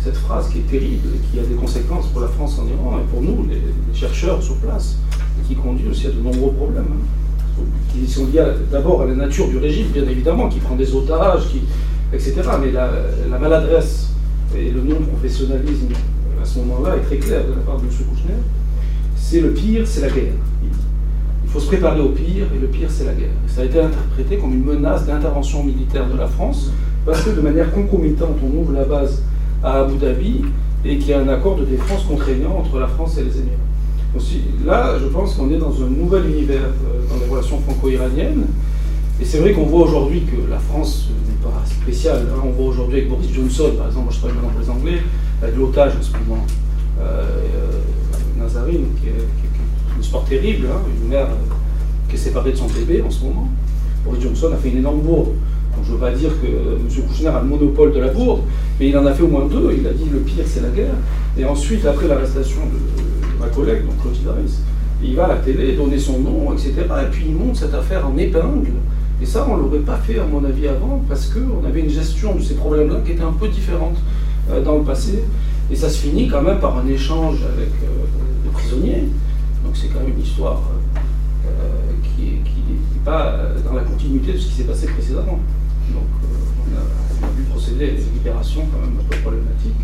cette 0.03 0.17
phrase 0.17 0.49
qui 0.51 0.59
est 0.59 0.71
terrible 0.71 1.09
qui 1.31 1.39
a 1.39 1.43
des 1.43 1.55
conséquences 1.55 2.09
pour 2.09 2.21
la 2.21 2.29
France 2.29 2.59
en 2.59 2.67
Iran 2.67 2.99
et 2.99 3.11
pour 3.11 3.23
nous, 3.23 3.47
les, 3.49 3.61
chercheurs 3.95 4.43
sur 4.43 4.57
place, 4.57 4.99
et 5.41 5.47
qui 5.47 5.55
conduit 5.55 5.89
aussi 5.89 6.09
à 6.09 6.11
de 6.11 6.21
nombreux 6.21 6.53
problèmes. 6.53 6.85
Hein, 6.91 7.63
qui 7.93 8.11
sont 8.11 8.27
liés 8.27 8.45
d'abord 8.73 9.03
à 9.03 9.07
la 9.07 9.15
nature 9.15 9.47
du 9.47 9.59
régime, 9.59 9.87
bien 9.89 10.03
évidemment, 10.03 10.49
qui 10.49 10.59
prend 10.59 10.75
des 10.75 10.93
otages, 10.93 11.49
qui, 11.49 11.63
etc. 12.13 12.35
Mais 12.61 12.73
la, 12.73 13.39
maladresse 13.39 14.11
et 14.57 14.71
le 14.71 14.83
non-professionnalisme 14.83 15.89
à 16.43 16.45
ce 16.45 16.59
moment-là 16.59 16.97
est 16.97 17.07
très 17.07 17.19
clair 17.19 17.45
de 17.45 17.51
la 17.51 17.61
part 17.61 17.77
de 17.77 17.83
M. 17.83 17.89
Kouchner. 17.91 18.35
C'est 19.17 19.41
le 19.41 19.51
pire, 19.51 19.87
c'est 19.87 20.01
la 20.01 20.11
guerre 20.11 20.35
faut 21.55 21.61
se 21.61 21.67
préparer 21.67 22.01
au 22.01 22.09
pire, 22.09 22.47
et 22.53 22.59
le 22.59 22.67
pire, 22.67 22.89
c'est 22.91 23.05
la 23.05 23.13
guerre. 23.13 23.29
ça 23.47 23.61
a 23.61 23.65
été 23.65 23.79
interprété 23.81 24.39
comme 24.39 24.53
une 24.55 24.65
menace 24.65 25.07
d'intervention 25.07 25.63
militaire 25.63 26.09
de 26.11 26.19
la 26.19 26.27
France, 26.27 26.73
parce 27.07 27.23
que 27.23 27.31
de 27.31 27.41
manière 27.41 27.71
concomitante, 27.71 28.37
on 28.43 28.59
ouvre 28.59 28.73
la 28.73 28.85
base 28.85 29.23
à 29.63 29.83
Abu 29.83 29.97
Dhabi, 29.97 30.43
et 30.85 30.99
qu'il 30.99 31.11
y 31.11 31.13
a 31.13 31.21
un 31.21 31.29
accord 31.29 31.55
de 31.57 31.65
défense 31.65 32.03
contraignant 32.09 32.57
entre 32.59 32.81
la 32.81 32.89
France 32.89 33.19
et 33.19 33.23
les 33.23 33.39
Émirats. 33.39 34.67
Là, 34.67 34.99
je 35.01 35.07
pense 35.07 35.35
qu'on 35.35 35.49
est 35.53 35.59
dans 35.59 35.81
un 35.81 35.87
nouvel 35.87 36.27
univers 36.27 36.61
euh, 36.61 37.09
dans 37.09 37.25
les 37.25 37.31
relations 37.31 37.61
franco-iraniennes. 37.61 38.47
Et 39.21 39.25
c'est 39.25 39.39
vrai 39.39 39.53
qu'on 39.53 39.67
voit 39.67 39.87
aujourd'hui 39.87 40.23
que 40.23 40.51
la 40.51 40.59
France 40.59 41.09
n'est 41.29 41.49
pas 41.49 41.63
spéciale. 41.67 42.27
Hein. 42.35 42.43
On 42.45 42.51
voit 42.51 42.67
aujourd'hui 42.67 42.99
avec 42.99 43.11
Boris 43.11 43.33
Johnson, 43.33 43.71
par 43.79 43.87
exemple, 43.87 44.07
moi 44.07 44.13
je 44.13 44.19
travaille 44.19 44.37
maintenant 44.37 44.51
pour 44.51 44.61
les 44.61 44.71
Anglais, 44.71 45.03
l'otage 45.57 45.93
en 45.97 46.03
ce 46.03 46.13
moment, 46.13 46.45
euh 47.01 47.23
Nazarine, 48.39 48.87
qui 49.01 49.09
est, 49.09 49.13
une 49.97 50.03
terrible, 50.23 50.67
hein, 50.71 50.81
une 51.03 51.09
mère 51.09 51.27
euh, 51.27 51.55
qui 52.09 52.17
est 52.17 52.19
séparée 52.19 52.53
de 52.53 52.57
son 52.57 52.67
bébé 52.67 53.03
en 53.07 53.11
ce 53.11 53.25
moment. 53.25 53.49
Boris 54.05 54.23
Johnson 54.23 54.51
a 54.53 54.57
fait 54.57 54.71
une 54.71 54.79
énorme 54.79 55.01
bourde. 55.01 55.31
Donc 55.75 55.85
je 55.85 55.91
ne 55.91 55.95
veux 55.95 56.01
pas 56.01 56.13
dire 56.13 56.31
que 56.41 56.47
euh, 56.47 56.77
M. 56.79 57.07
Kouchner 57.09 57.29
a 57.29 57.41
le 57.41 57.49
monopole 57.49 57.93
de 57.93 58.01
la 58.01 58.09
bourde, 58.09 58.43
mais 58.79 58.89
il 58.89 58.99
en 58.99 59.07
a 59.07 59.13
fait 59.13 59.23
au 59.23 59.29
moins 59.29 59.47
deux. 59.47 59.75
Il 59.79 59.87
a 59.87 59.93
dit 59.93 60.05
le 60.13 60.21
pire 60.21 60.45
c'est 60.47 60.63
la 60.63 60.69
guerre. 60.69 60.95
Et 61.39 61.45
ensuite, 61.45 61.85
après 61.85 62.07
l'arrestation 62.07 62.61
de, 62.67 63.41
ma 63.41 63.49
collègue, 63.49 63.85
donc 63.85 64.01
Clotilde 64.01 64.29
Harris, 64.29 64.59
il 65.03 65.17
va 65.17 65.25
à 65.25 65.29
la 65.29 65.37
télé 65.37 65.73
donner 65.73 65.99
son 65.99 66.21
nom, 66.21 66.53
etc. 66.53 66.73
Et 66.79 67.11
puis 67.11 67.27
il 67.29 67.35
monte 67.35 67.57
cette 67.57 67.75
affaire 67.75 68.07
en 68.07 68.17
épingle. 68.17 68.71
Et 69.21 69.27
ça, 69.27 69.47
on 69.49 69.57
ne 69.57 69.63
l'aurait 69.63 69.79
pas 69.79 69.97
fait, 69.97 70.19
à 70.19 70.25
mon 70.25 70.45
avis, 70.45 70.69
avant, 70.69 71.03
parce 71.09 71.27
qu'on 71.27 71.67
avait 71.67 71.81
une 71.81 71.91
gestion 71.91 72.35
de 72.35 72.43
ces 72.43 72.55
problèmes-là 72.55 72.97
qui 73.05 73.13
était 73.13 73.23
un 73.23 73.33
peu 73.33 73.49
différente 73.49 73.97
euh, 74.51 74.63
dans 74.63 74.77
le 74.77 74.85
passé. 74.85 75.25
Et 75.71 75.77
ça 75.77 75.89
se 75.89 75.99
finit 75.99 76.29
quand 76.29 76.43
même 76.43 76.59
par 76.59 76.79
un 76.79 76.87
échange 76.87 77.39
avec 77.43 77.71
les 78.45 78.51
prisonniers. 78.51 79.09
Donc 79.75 79.83
c'est 79.83 79.89
quand 79.89 80.07
même 80.07 80.15
une 80.17 80.23
histoire 80.23 80.63
euh, 81.45 81.51
qui 82.15 82.23
n'est 82.23 83.05
pas 83.05 83.27
euh, 83.27 83.59
dans 83.67 83.73
la 83.73 83.83
continuité 83.83 84.35
de 84.35 84.39
ce 84.39 84.47
qui 84.47 84.53
s'est 84.53 84.65
passé 84.71 84.87
précédemment. 84.87 85.41
Donc 85.91 86.07
euh, 86.23 86.77
on, 87.21 87.27
a, 87.27 87.31
vu 87.37 87.43
procéder 87.51 87.87
à 87.87 87.91
des 87.91 88.05
libérations 88.15 88.63
quand 88.71 88.79
même 88.79 89.01
un 89.01 89.03
peu 89.03 89.17
problématiques. 89.21 89.83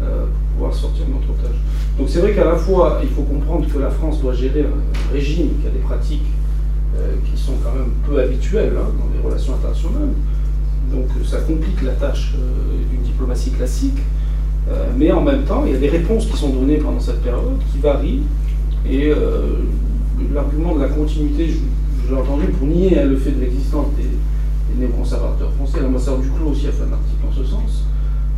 pour 0.00 0.54
pouvoir 0.54 0.74
sortir 0.74 1.06
de 1.06 1.12
notre 1.12 1.30
otage. 1.30 1.54
Donc 1.96 2.08
c'est 2.08 2.18
vrai 2.18 2.34
qu'à 2.34 2.46
la 2.46 2.56
fois, 2.56 2.98
il 3.00 3.10
faut 3.10 3.22
comprendre 3.22 3.64
que 3.72 3.78
la 3.78 3.90
France 3.90 4.20
doit 4.20 4.34
gérer 4.34 4.62
un 4.62 5.12
régime 5.12 5.50
qui 5.60 5.68
a 5.68 5.70
des 5.70 5.84
pratiques 5.86 6.26
qui 7.24 7.40
sont 7.40 7.54
quand 7.62 7.74
même 7.78 7.92
peu 8.04 8.20
habituelles 8.20 8.74
hein, 8.76 8.90
dans 8.98 9.08
les 9.14 9.24
relations 9.24 9.54
internationales. 9.54 10.14
Donc 10.90 11.06
ça 11.24 11.38
complique 11.42 11.80
la 11.82 11.92
tâche 11.92 12.34
d'une 12.90 13.02
diplomatie 13.02 13.52
classique. 13.52 14.00
mais 14.96 15.12
en 15.12 15.22
même 15.22 15.44
temps, 15.44 15.62
il 15.64 15.74
y 15.74 15.76
a 15.76 15.78
des 15.78 15.90
réponses 15.90 16.26
qui 16.26 16.36
sont 16.36 16.50
données 16.50 16.78
pendant 16.78 16.98
cette 16.98 17.22
période 17.22 17.60
qui 17.70 17.78
varient. 17.78 18.22
Et 18.90 19.12
l'argument 20.34 20.74
de 20.74 20.80
la 20.80 20.88
continuité, 20.88 21.48
je, 21.48 22.14
l'ai 22.14 22.20
entendu 22.20 22.46
pour 22.46 22.66
nier 22.66 22.98
hein, 22.98 23.04
le 23.04 23.16
fait 23.16 23.32
de 23.32 23.40
l'existence 23.40 23.86
des, 23.96 24.08
néoconservateurs 24.78 25.52
français. 25.54 25.80
L'ambassadeur 25.82 26.20
Duclos 26.20 26.50
aussi 26.50 26.68
a 26.68 26.72
fait 26.72 26.82
un 26.82 26.92
article 26.92 27.24
en 27.28 27.32
ce 27.32 27.44
sens. 27.44 27.84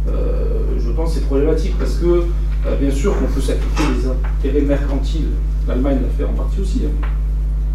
Euh, 0.09 0.79
je 0.79 0.91
pense 0.93 1.11
que 1.11 1.21
c'est 1.21 1.27
problématique 1.27 1.75
parce 1.79 1.97
que, 1.97 2.25
euh, 2.67 2.77
bien 2.81 2.91
sûr, 2.91 3.15
qu'on 3.19 3.27
peut 3.27 3.41
sacrifier 3.41 3.85
les 3.97 4.09
intérêts 4.09 4.67
mercantiles. 4.67 5.29
L'Allemagne 5.69 5.99
l'a 6.03 6.09
fait 6.17 6.25
en 6.25 6.33
partie 6.35 6.61
aussi. 6.61 6.83
Hein. 6.87 7.07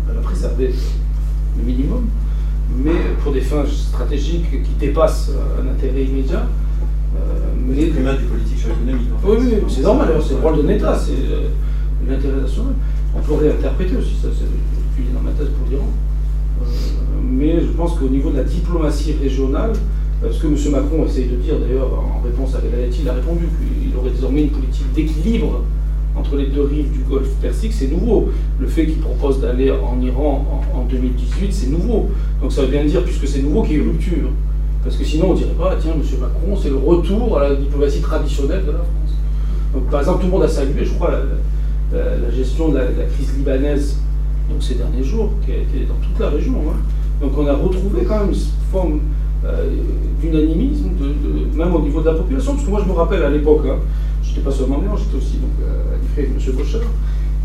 Elle 0.10 0.18
a 0.18 0.22
préservé 0.22 0.74
le 1.58 1.64
minimum. 1.64 2.08
Mais 2.84 3.14
pour 3.24 3.32
des 3.34 3.42
fins 3.42 3.64
stratégiques 3.68 4.64
qui 4.64 4.72
dépassent 4.80 5.32
un 5.62 5.70
intérêt 5.70 6.04
immédiat, 6.04 6.48
euh, 7.16 7.20
mais 7.68 7.86
du 7.86 7.92
politique 7.92 8.58
sur 8.58 8.70
l'économie. 8.70 9.08
Oui, 9.24 9.38
oui, 9.40 9.54
c'est 9.70 9.82
normal, 9.82 10.10
c'est 10.26 10.34
le 10.34 10.40
rôle 10.40 10.66
d'un 10.66 10.74
État, 10.74 10.98
c'est 10.98 11.14
l'intérêt 12.08 12.42
national. 12.42 12.74
On 13.16 13.22
peut 13.22 13.34
réinterpréter 13.34 13.96
aussi, 13.98 14.16
ça 14.22 14.28
c'est 14.34 14.46
étudié 14.46 15.14
dans 15.14 15.22
ma 15.22 15.32
thèse 15.32 15.50
pour 15.58 15.70
l'Iran. 15.70 15.90
Euh, 16.62 16.66
mais 17.24 17.62
je 17.62 17.72
pense 17.72 17.98
qu'au 17.98 18.10
niveau 18.10 18.32
de 18.32 18.38
la 18.38 18.44
diplomatie 18.44 19.16
régionale, 19.22 19.74
euh, 20.24 20.32
ce 20.32 20.42
que 20.42 20.48
M. 20.48 20.56
Macron 20.72 21.06
essaye 21.06 21.28
de 21.28 21.36
dire 21.36 21.60
d'ailleurs 21.60 21.92
en 21.94 22.22
réponse 22.22 22.56
à 22.56 22.60
Velayati, 22.60 23.02
il 23.02 23.10
a 23.10 23.14
répondu 23.14 23.46
qu'il 23.46 23.96
aurait 23.98 24.12
désormais 24.12 24.44
une 24.44 24.50
politique 24.50 24.92
d'équilibre 24.94 25.64
entre 26.16 26.38
les 26.38 26.48
deux 26.48 26.64
rives 26.64 26.92
du 26.92 27.00
Golfe 27.00 27.34
Persique, 27.42 27.74
c'est 27.74 27.92
nouveau. 27.92 28.30
Le 28.60 28.68
fait 28.68 28.86
qu'il 28.86 29.00
propose 29.00 29.42
d'aller 29.42 29.72
en 29.72 30.00
Iran 30.02 30.64
en, 30.74 30.84
2018, 30.86 31.52
c'est 31.52 31.70
nouveau. 31.70 32.10
Donc 32.42 32.52
ça 32.52 32.62
veut 32.62 32.68
bien 32.68 32.86
dire, 32.86 33.04
puisque 33.04 33.28
c'est 33.28 33.42
nouveau, 33.42 33.64
qu'il 33.64 33.74
y 33.74 33.76
ait 33.76 33.82
une 33.82 33.90
rupture. 33.90 34.30
Parce 34.84 34.96
que 34.96 35.04
sinon, 35.04 35.32
on 35.32 35.34
dirait 35.34 35.50
pas, 35.60 35.76
tiens, 35.80 35.92
M. 35.94 36.02
Macron, 36.22 36.56
c'est 36.62 36.70
le 36.70 36.78
retour 36.78 37.38
à 37.38 37.50
la 37.50 37.56
diplomatie 37.56 38.02
traditionnelle 38.02 38.66
de 38.66 38.72
la 38.72 38.78
France. 38.78 39.18
Donc, 39.74 39.90
par 39.90 40.00
exemple, 40.00 40.20
tout 40.20 40.28
le 40.28 40.32
monde 40.32 40.44
a 40.44 40.48
salué, 40.48 40.86
je 40.86 40.94
crois, 40.94 41.12
la, 41.12 41.18
gestion 42.32 42.70
de 42.70 42.78
la, 42.78 42.86
crise 42.86 43.36
libanaise 43.38 43.98
donc, 44.50 44.62
ces 44.62 44.76
derniers 44.76 45.04
jours, 45.04 45.32
qui 45.46 45.52
a 45.52 45.58
été 45.58 45.86
dans 45.86 45.96
toute 45.96 46.20
la 46.20 46.30
région. 46.30 46.56
Hein. 46.70 46.78
Donc 47.22 47.32
on 47.38 47.48
a 47.48 47.54
retrouvé 47.54 48.04
quand 48.08 48.20
même 48.20 48.30
une 48.30 48.40
forme 48.72 49.00
euh, 49.46 49.70
d'unanimisme, 50.22 50.90
même 51.56 51.74
au 51.74 51.82
niveau 51.82 52.02
de 52.02 52.06
la 52.06 52.14
population, 52.14 52.54
parce 52.54 52.66
que 52.66 52.70
moi 52.70 52.82
je 52.84 52.90
me 52.90 52.96
rappelle 52.96 53.24
à 53.24 53.30
l'époque, 53.30 53.64
hein, 53.68 53.78
je 54.22 54.30
n'étais 54.30 54.42
pas 54.42 54.52
seulement 54.52 54.82
Léon, 54.82 54.98
j'étais 54.98 55.18
aussi 55.18 55.38
donc, 55.38 55.52
euh, 55.62 55.96
à 55.96 56.20
avec 56.20 56.32
M. 56.32 56.56
Bochard, 56.56 56.82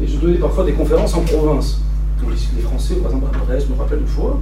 et 0.03 0.07
je 0.07 0.17
donnais 0.19 0.39
parfois 0.39 0.65
des 0.65 0.73
conférences 0.73 1.15
en 1.15 1.21
province. 1.21 1.83
les, 2.29 2.63
Français, 2.63 2.95
par 2.97 3.13
exemple 3.13 3.35
à 3.35 3.45
Brest, 3.45 3.71
me 3.71 3.77
rappelle 3.77 4.01
une 4.01 4.07
fois, 4.07 4.39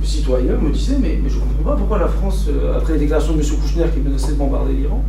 le 0.00 0.06
citoyen 0.06 0.56
me 0.56 0.70
disait 0.70 0.96
mais, 1.00 1.18
mais 1.22 1.28
je 1.28 1.36
ne 1.36 1.40
comprends 1.40 1.72
pas 1.72 1.76
pourquoi 1.76 1.98
la 1.98 2.08
France, 2.08 2.46
euh, 2.48 2.76
après 2.76 2.94
les 2.94 3.00
déclarations 3.00 3.34
de 3.34 3.40
M. 3.40 3.46
Kouchner 3.60 3.84
qui 3.92 4.00
menaçait 4.00 4.32
de 4.32 4.36
bombarder 4.36 4.74
l'Iran, 4.74 5.04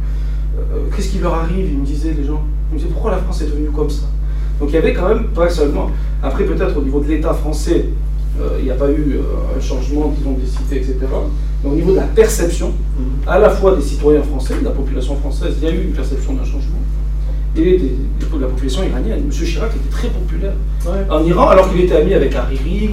qu'est-ce 0.93 1.09
qui 1.09 1.19
leur 1.19 1.33
arrive? 1.33 1.71
Ils 1.71 1.79
me 1.79 1.85
disaient 1.85 2.13
les 2.13 2.25
gens. 2.25 2.43
Ils 2.69 2.73
me 2.73 2.79
disaient 2.79 2.91
pourquoi 2.91 3.11
la 3.11 3.17
France 3.17 3.41
est 3.41 3.45
devenue 3.45 3.69
comme 3.69 3.89
ça? 3.89 4.05
Donc 4.59 4.69
il 4.69 4.75
y 4.75 4.77
avait 4.77 4.93
quand 4.93 5.07
même, 5.07 5.25
pas 5.27 5.49
seulement, 5.49 5.89
après 6.21 6.43
peut-être 6.43 6.77
au 6.77 6.81
niveau 6.81 6.99
de 6.99 7.07
l'État 7.07 7.33
français, 7.33 7.85
euh, 8.41 8.57
il 8.59 8.65
n'y 8.65 8.71
a 8.71 8.75
pas 8.75 8.89
eu 8.89 9.17
euh, 9.17 9.57
un 9.57 9.59
changement, 9.59 10.13
disons, 10.17 10.33
des 10.33 10.45
cités, 10.45 10.77
etc. 10.77 10.97
Mais 11.63 11.69
au 11.69 11.75
niveau 11.75 11.91
de 11.91 11.97
la 11.97 12.03
perception, 12.03 12.67
mhm. 12.67 13.27
à 13.27 13.39
la 13.39 13.49
fois 13.49 13.75
des 13.75 13.81
citoyens 13.81 14.23
français, 14.23 14.55
de 14.59 14.65
la 14.65 14.71
population 14.71 15.15
française, 15.15 15.55
il 15.61 15.67
y 15.67 15.71
a 15.71 15.73
eu 15.73 15.83
une 15.83 15.91
perception 15.91 16.33
d'un 16.33 16.43
changement. 16.43 16.79
Et 17.55 17.77
des, 17.77 17.95
de 18.37 18.41
la 18.41 18.47
population 18.47 18.83
iranienne. 18.83 19.23
M. 19.25 19.31
Chirac 19.31 19.71
était 19.75 19.89
très 19.89 20.07
populaire 20.07 20.53
en 21.09 21.23
Iran, 21.25 21.49
alors 21.49 21.71
qu'il 21.71 21.81
était 21.81 21.95
ami 21.95 22.13
avec 22.13 22.35
Hariri. 22.35 22.91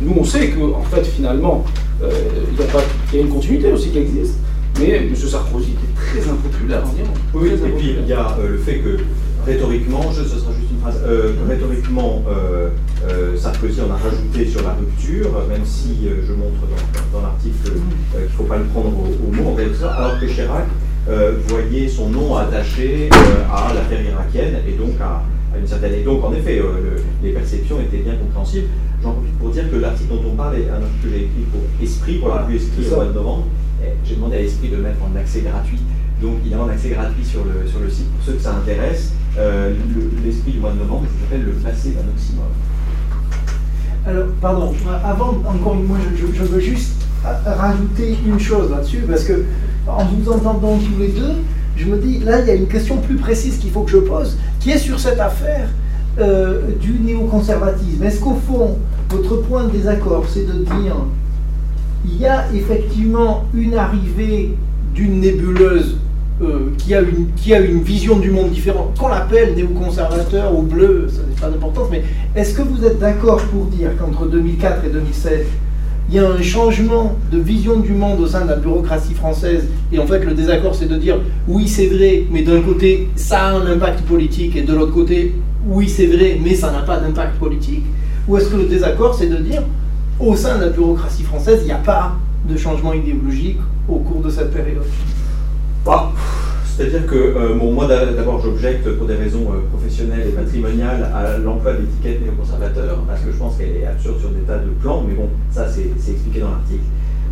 nous, 0.00 0.14
on 0.16 0.24
sait 0.24 0.50
qu'en 0.50 0.78
en 0.78 0.82
fait, 0.82 1.04
finalement, 1.04 1.64
euh, 2.02 2.10
il, 2.52 2.60
y 2.60 2.62
a 2.62 2.70
pas, 2.70 2.82
il 3.12 3.18
y 3.18 3.22
a 3.22 3.24
une 3.24 3.32
continuité 3.32 3.72
aussi 3.72 3.88
qui 3.88 3.98
existe. 3.98 4.34
Mais 4.78 4.96
M. 4.96 5.14
Sarkozy 5.16 5.70
était 5.70 6.20
très 6.20 6.30
impopulaire 6.30 6.82
en 6.84 7.00
Iran. 7.00 7.14
Oui, 7.32 7.48
et 7.48 7.70
puis 7.78 7.96
il 8.00 8.06
y 8.06 8.12
a 8.12 8.36
le 8.46 8.58
fait 8.58 8.78
que 8.78 8.98
rhétoriquement, 9.46 10.12
ce 10.12 10.24
sera 10.24 10.52
juste 10.52 10.70
une 10.70 10.80
phrase, 10.80 11.00
euh, 11.06 11.32
rhétoriquement, 11.48 12.22
euh, 12.28 12.68
euh, 13.08 13.36
Sarkozy 13.36 13.80
en 13.80 13.90
a 13.90 13.96
rajouté 13.96 14.46
sur 14.46 14.62
la 14.62 14.74
rupture, 14.74 15.30
même 15.48 15.64
si 15.64 16.08
je 16.26 16.32
montre 16.32 16.60
dans, 17.12 17.20
l'article 17.20 17.56
qu'il 17.64 18.22
ne 18.22 18.28
faut 18.28 18.44
pas 18.44 18.58
le 18.58 18.64
prendre 18.64 18.88
au, 18.88 19.32
mot, 19.32 19.56
alors 19.82 20.18
que 20.18 20.26
Chirac 20.26 20.66
voyait 21.48 21.88
son 21.88 22.08
nom 22.08 22.36
attaché 22.36 23.08
à 23.52 23.72
l'affaire 23.74 24.02
irakienne 24.02 24.56
et 24.66 24.72
donc 24.72 25.00
à, 25.00 25.22
une 25.58 25.66
certaine. 25.66 25.94
Et 25.94 26.02
donc, 26.02 26.24
en 26.24 26.32
effet, 26.32 26.60
les 27.22 27.30
perceptions 27.30 27.78
étaient 27.80 27.98
bien 28.02 28.16
compréhensibles. 28.16 28.66
J'en 29.02 29.12
profite 29.12 29.38
pour 29.38 29.50
dire 29.50 29.70
que 29.70 29.76
l'article 29.76 30.10
dont 30.10 30.30
on 30.32 30.34
parle 30.34 30.56
est 30.56 30.68
un 30.68 30.82
article 30.82 31.04
que 31.04 31.08
j'ai 31.10 31.24
écrit 31.24 31.46
pour 31.52 31.60
Esprit, 31.80 32.14
pour 32.18 32.28
la 32.30 32.42
revue 32.42 32.56
Esprit 32.56 32.86
au 32.90 32.94
mois 32.96 33.04
de 33.04 33.12
novembre. 33.12 33.44
J'ai 34.04 34.16
demandé 34.16 34.36
à 34.36 34.40
Esprit 34.40 34.68
de 34.68 34.76
mettre 34.76 34.98
en 35.02 35.14
accès 35.16 35.42
gratuit 35.42 35.78
donc 36.24 36.38
il 36.44 36.52
est 36.52 36.56
en 36.56 36.68
accès 36.68 36.90
gratuit 36.90 37.24
sur 37.24 37.44
le, 37.44 37.68
sur 37.68 37.80
le 37.80 37.90
site 37.90 38.10
pour 38.12 38.24
ceux 38.24 38.32
que 38.32 38.42
ça 38.42 38.56
intéresse. 38.56 39.12
Euh, 39.38 39.74
l'esprit 40.24 40.52
du 40.52 40.60
mois 40.60 40.70
de 40.72 40.78
novembre, 40.78 41.06
ça 41.06 41.24
s'appelle 41.24 41.44
le 41.44 41.52
passé 41.52 41.90
d'un 41.90 42.08
oxymore. 42.08 42.50
Alors, 44.06 44.26
pardon, 44.40 44.72
avant, 45.04 45.34
encore 45.46 45.74
une 45.74 45.88
fois, 45.88 45.96
je, 46.16 46.26
je, 46.26 46.42
veux 46.44 46.60
juste 46.60 47.02
rajouter 47.44 48.16
une 48.26 48.38
chose 48.38 48.70
là-dessus, 48.70 49.04
parce 49.08 49.24
que 49.24 49.44
en 49.88 50.04
vous 50.04 50.30
entendant 50.30 50.78
tous 50.78 51.00
les 51.00 51.08
deux, 51.08 51.42
je 51.76 51.86
me 51.86 51.98
dis, 51.98 52.20
là, 52.20 52.40
il 52.40 52.46
y 52.46 52.50
a 52.50 52.54
une 52.54 52.68
question 52.68 52.98
plus 52.98 53.16
précise 53.16 53.58
qu'il 53.58 53.70
faut 53.70 53.82
que 53.82 53.90
je 53.90 53.98
pose, 53.98 54.38
qui 54.60 54.70
est 54.70 54.78
sur 54.78 55.00
cette 55.00 55.18
affaire 55.18 55.68
euh, 56.20 56.70
du 56.80 56.92
néoconservatisme. 57.00 58.02
Est-ce 58.04 58.20
qu'au 58.20 58.36
fond, 58.46 58.78
votre 59.10 59.38
point 59.38 59.64
de 59.64 59.70
désaccord, 59.70 60.24
c'est 60.28 60.46
de 60.46 60.62
dire, 60.62 60.96
il 62.04 62.18
y 62.18 62.26
a 62.26 62.44
effectivement 62.54 63.44
une 63.52 63.74
arrivée 63.74 64.56
d'une 64.94 65.20
nébuleuse 65.20 65.96
euh, 66.42 66.70
qui, 66.78 66.94
a 66.94 67.00
une, 67.00 67.28
qui 67.36 67.54
a 67.54 67.60
une 67.60 67.80
vision 67.80 68.18
du 68.18 68.30
monde 68.30 68.50
différente, 68.50 68.98
qu'on 68.98 69.06
l'appelle 69.06 69.54
néoconservateur 69.54 70.52
ou 70.56 70.62
bleu, 70.62 71.06
ça 71.08 71.20
n'est 71.28 71.40
pas 71.40 71.48
d'importance, 71.48 71.88
mais 71.92 72.02
est-ce 72.34 72.54
que 72.54 72.62
vous 72.62 72.84
êtes 72.84 72.98
d'accord 72.98 73.40
pour 73.52 73.66
dire 73.66 73.90
qu'entre 73.96 74.26
2004 74.26 74.84
et 74.84 74.88
2007, 74.88 75.46
il 76.08 76.16
y 76.16 76.18
a 76.18 76.28
un 76.28 76.42
changement 76.42 77.16
de 77.30 77.38
vision 77.38 77.78
du 77.78 77.92
monde 77.92 78.20
au 78.20 78.26
sein 78.26 78.44
de 78.44 78.50
la 78.50 78.56
bureaucratie 78.56 79.14
française, 79.14 79.68
et 79.92 79.98
en 80.00 80.06
fait 80.06 80.24
le 80.24 80.34
désaccord 80.34 80.74
c'est 80.74 80.88
de 80.88 80.96
dire 80.96 81.18
oui 81.46 81.68
c'est 81.68 81.86
vrai, 81.86 82.24
mais 82.32 82.42
d'un 82.42 82.60
côté 82.62 83.08
ça 83.14 83.46
a 83.46 83.52
un 83.52 83.66
impact 83.66 84.00
politique, 84.02 84.56
et 84.56 84.62
de 84.62 84.74
l'autre 84.74 84.92
côté 84.92 85.36
oui 85.68 85.88
c'est 85.88 86.06
vrai, 86.06 86.38
mais 86.42 86.56
ça 86.56 86.72
n'a 86.72 86.80
pas 86.80 86.98
d'impact 86.98 87.38
politique, 87.38 87.84
ou 88.26 88.36
est-ce 88.36 88.48
que 88.48 88.56
le 88.56 88.64
désaccord 88.64 89.14
c'est 89.14 89.28
de 89.28 89.36
dire 89.36 89.62
au 90.18 90.34
sein 90.34 90.58
de 90.58 90.64
la 90.64 90.70
bureaucratie 90.70 91.22
française 91.22 91.60
il 91.62 91.66
n'y 91.66 91.72
a 91.72 91.76
pas 91.76 92.16
de 92.48 92.56
changement 92.56 92.92
idéologique 92.92 93.58
au 93.88 93.98
cours 94.00 94.20
de 94.20 94.30
cette 94.30 94.52
période? 94.52 94.82
Bah, 95.84 96.12
c'est-à-dire 96.76 97.06
que 97.06 97.14
euh, 97.14 97.54
moi 97.54 97.86
d'abord 97.86 98.40
j'objecte 98.40 98.90
pour 98.96 99.06
des 99.06 99.14
raisons 99.14 99.46
euh, 99.52 99.60
professionnelles 99.72 100.26
et 100.28 100.32
patrimoniales 100.32 101.08
à 101.14 101.38
l'emploi 101.38 101.74
de 101.74 101.82
l'étiquette 101.82 102.22
néoconservateur, 102.22 102.98
parce 103.06 103.20
que 103.20 103.30
je 103.30 103.36
pense 103.36 103.56
qu'elle 103.56 103.76
est 103.76 103.86
absurde 103.86 104.18
sur 104.18 104.30
des 104.30 104.40
tas 104.40 104.58
de 104.58 104.70
plans, 104.82 105.04
mais 105.06 105.14
bon, 105.14 105.28
ça 105.52 105.68
c'est 105.68 105.90
expliqué 106.10 106.40
dans 106.40 106.50
l'article. 106.50 106.82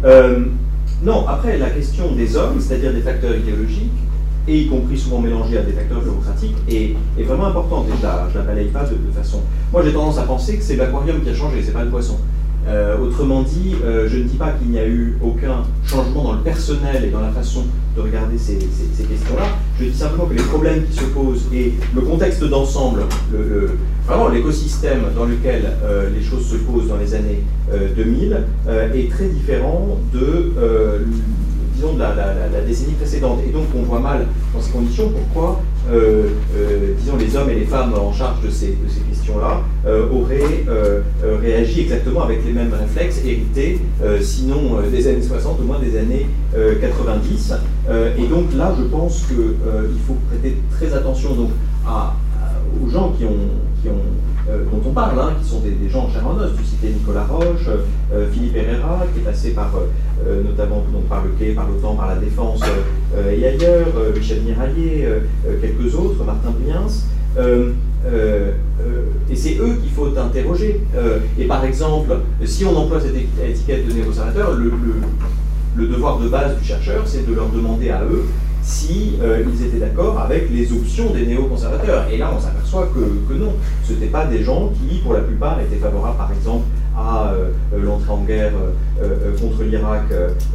Euh, 0.04 0.44
non, 1.02 1.26
après 1.26 1.58
la 1.58 1.70
question 1.70 2.12
des 2.12 2.36
hommes, 2.36 2.60
c'est-à-dire 2.60 2.92
des 2.92 3.00
facteurs 3.00 3.34
idéologiques, 3.34 3.90
et 4.46 4.58
y 4.58 4.68
compris 4.68 4.98
souvent 4.98 5.20
mélangés 5.20 5.58
à 5.58 5.62
des 5.62 5.72
facteurs 5.72 6.00
bureaucratiques, 6.00 6.56
est, 6.68 6.94
est 7.18 7.24
vraiment 7.24 7.46
importante, 7.46 7.86
et 7.88 7.92
je 8.00 8.06
ne 8.06 8.42
la, 8.42 8.46
balaye 8.46 8.68
pas 8.68 8.84
de, 8.84 8.94
de 8.94 9.12
façon... 9.16 9.40
Moi 9.72 9.82
j'ai 9.84 9.92
tendance 9.92 10.18
à 10.18 10.22
penser 10.22 10.56
que 10.56 10.62
c'est 10.62 10.76
l'aquarium 10.76 11.20
qui 11.20 11.30
a 11.30 11.34
changé, 11.34 11.62
c'est 11.62 11.72
pas 11.72 11.84
le 11.84 11.90
poisson. 11.90 12.18
Euh, 12.68 12.96
autrement 12.98 13.42
dit, 13.42 13.74
euh, 13.84 14.08
je 14.08 14.18
ne 14.18 14.22
dis 14.22 14.36
pas 14.36 14.52
qu'il 14.52 14.70
n'y 14.70 14.78
a 14.78 14.86
eu 14.86 15.18
aucun 15.20 15.64
changement 15.84 16.22
dans 16.22 16.32
le 16.34 16.42
personnel 16.42 17.04
et 17.04 17.10
dans 17.10 17.20
la 17.20 17.30
façon 17.30 17.64
de 17.96 18.00
regarder 18.00 18.38
ces, 18.38 18.54
questions-là. 18.54 19.46
Je 19.80 19.86
dis 19.86 19.96
simplement 19.96 20.26
que 20.26 20.34
les 20.34 20.42
problèmes 20.42 20.84
qui 20.84 20.96
se 20.96 21.04
posent 21.06 21.48
et 21.52 21.74
le 21.94 22.00
contexte 22.02 22.44
d'ensemble, 22.44 23.02
vraiment 24.06 24.28
l'écosystème 24.28 25.02
dans 25.14 25.24
lequel 25.24 25.72
euh, 25.82 26.08
les 26.10 26.22
choses 26.22 26.46
se 26.46 26.56
posent 26.56 26.88
dans 26.88 26.96
les 26.96 27.14
années 27.14 27.42
2000 27.96 28.38
est 28.94 29.10
très 29.10 29.26
différent 29.28 29.98
de 30.12 30.52
disons, 31.74 31.94
de 31.94 31.98
la, 31.98 32.60
décennie 32.66 32.94
précédente. 32.94 33.40
Et 33.46 33.50
donc 33.50 33.64
on 33.76 33.82
voit 33.82 34.00
mal 34.00 34.26
dans 34.54 34.60
ces 34.60 34.70
conditions 34.70 35.10
pourquoi, 35.10 35.60
disons, 35.90 37.16
les 37.18 37.36
hommes 37.36 37.50
et 37.50 37.56
les 37.56 37.66
femmes 37.66 37.92
en 37.94 38.12
charge 38.12 38.40
de 38.42 38.50
ces, 38.50 38.68
de 38.68 38.88
ces 38.88 39.00
questions-là 39.22 39.62
euh, 39.86 40.08
auraient 40.10 40.64
réagi 41.40 41.82
exactement 41.82 42.22
avec 42.22 42.44
les 42.44 42.52
mêmes 42.52 42.72
réflexes 42.72 43.20
hérités, 43.24 43.80
sinon 44.20 44.80
des 44.90 45.06
années 45.06 45.22
60, 45.22 45.60
au 45.60 45.64
moins 45.64 45.78
des 45.78 45.96
années 45.98 46.26
90. 46.80 47.54
et 48.18 48.26
donc 48.26 48.52
là, 48.56 48.74
je 48.76 48.84
pense 48.84 49.24
qu'il 49.26 50.00
faut 50.06 50.16
prêter 50.28 50.56
très 50.70 50.94
attention 50.94 51.34
donc, 51.34 51.50
aux 52.82 52.90
gens 52.90 53.12
qui 53.16 53.24
ont, 53.24 53.90
dont 54.46 54.88
on 54.88 54.92
parle, 54.92 55.18
hein, 55.20 55.32
qui 55.40 55.48
sont 55.48 55.60
des, 55.60 55.88
gens 55.88 56.08
en 56.24 56.40
os. 56.40 56.50
Tu 56.56 56.64
citais 56.64 56.88
Nicolas 56.88 57.24
Roche, 57.24 57.68
Philippe 58.32 58.56
Herrera, 58.56 59.04
qui 59.12 59.20
est 59.20 59.24
passé 59.24 59.50
par, 59.50 59.72
notamment 60.44 60.82
par 61.08 61.24
le 61.24 61.30
quai, 61.38 61.52
par 61.52 61.68
l'OTAN, 61.68 61.94
par 61.94 62.08
la 62.08 62.16
défense 62.16 62.60
et 63.16 63.46
ailleurs, 63.46 63.88
Michel 64.16 64.42
Miraillet, 64.42 65.08
quelques 65.60 65.94
autres, 65.94 66.24
Martin 66.24 66.50
Briens. 66.50 66.86
Interroger. 70.32 70.80
et 71.38 71.44
par 71.44 71.64
exemple, 71.64 72.10
si 72.44 72.64
on 72.64 72.76
emploie 72.76 73.00
cette 73.00 73.16
étiquette 73.16 73.86
de 73.86 73.92
néoconservateur, 73.92 74.52
le, 74.52 74.72
le, 75.76 75.86
devoir 75.86 76.18
de 76.18 76.28
base 76.28 76.58
du 76.58 76.64
chercheur, 76.64 77.02
c'est 77.06 77.26
de 77.28 77.34
leur 77.34 77.48
demander 77.48 77.90
à 77.90 78.02
eux 78.04 78.24
si 78.62 79.14
euh, 79.20 79.42
ils 79.46 79.66
étaient 79.66 79.78
d'accord 79.78 80.18
avec 80.20 80.48
les 80.50 80.72
options 80.72 81.10
des 81.12 81.26
néoconservateurs. 81.26 82.06
Et 82.10 82.16
là, 82.16 82.30
on 82.34 82.40
s'aperçoit 82.40 82.88
que, 82.94 83.34
non. 83.34 83.52
Ce 83.84 83.92
n'étaient 83.92 84.06
pas 84.06 84.26
des 84.26 84.42
gens 84.42 84.68
qui, 84.68 84.98
pour 84.98 85.14
la 85.14 85.20
plupart, 85.20 85.60
étaient 85.60 85.76
favorables, 85.76 86.16
par 86.16 86.30
exemple, 86.32 86.64
à 86.96 87.32
euh, 87.32 87.50
l'entrée 87.82 88.10
en 88.10 88.22
guerre 88.22 88.52
euh, 89.02 89.36
contre 89.40 89.62
l'Irak 89.64 90.04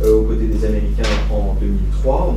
aux 0.06 0.22
côtés 0.22 0.46
des 0.46 0.66
Américains 0.66 1.04
en 1.32 1.56
2003, 1.60 2.16
en 2.16 2.36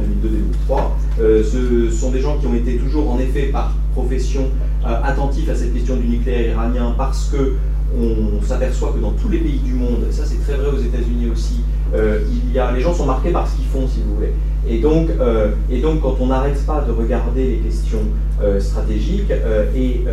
2002-2003. 0.69 1.45
ce 1.45 1.91
sont 1.91 2.11
des 2.11 2.21
gens 2.21 2.39
qui 2.39 2.47
ont 2.47 2.55
été 2.55 2.77
toujours, 2.77 3.11
en 3.11 3.19
effet, 3.19 3.51
par 3.53 3.75
profession, 3.95 4.49
attentifs 4.85 5.49
à 5.49 5.55
cette 5.55 5.75
question 5.75 5.97
du 5.97 6.07
nucléaire 6.07 6.53
iranien 6.53 6.95
parce 6.97 7.29
que 7.29 7.55
on 7.97 8.41
s'aperçoit 8.43 8.93
que 8.93 9.01
dans 9.01 9.13
tous 9.13 9.29
les 9.29 9.39
pays 9.39 9.59
du 9.59 9.75
monde, 9.75 10.07
et 10.09 10.13
ça 10.13 10.25
c'est 10.25 10.41
très 10.43 10.57
vrai 10.57 10.69
aux 10.69 10.81
États-Unis 10.81 11.29
aussi, 11.31 11.61
il 11.95 12.53
y 12.53 12.59
a, 12.59 12.73
les 12.73 12.81
gens 12.81 12.95
sont 12.95 13.07
marqués 13.07 13.31
par 13.31 13.49
ce 13.49 13.57
qu'ils 13.57 13.67
font, 13.67 13.87
si 13.89 14.01
vous 14.07 14.17
voulez. 14.17 14.33
Et 14.69 14.79
donc, 14.79 15.09
euh, 15.21 15.49
et 15.71 15.81
donc 15.81 16.03
quand 16.03 16.17
on 16.21 16.27
n'arrête 16.27 16.65
pas 16.67 16.85
de 16.87 16.93
regarder 16.93 17.45
les 17.45 17.57
questions 17.57 18.03
euh, 18.43 18.61
stratégiques 18.61 19.31
euh, 19.31 19.65
et 19.75 20.05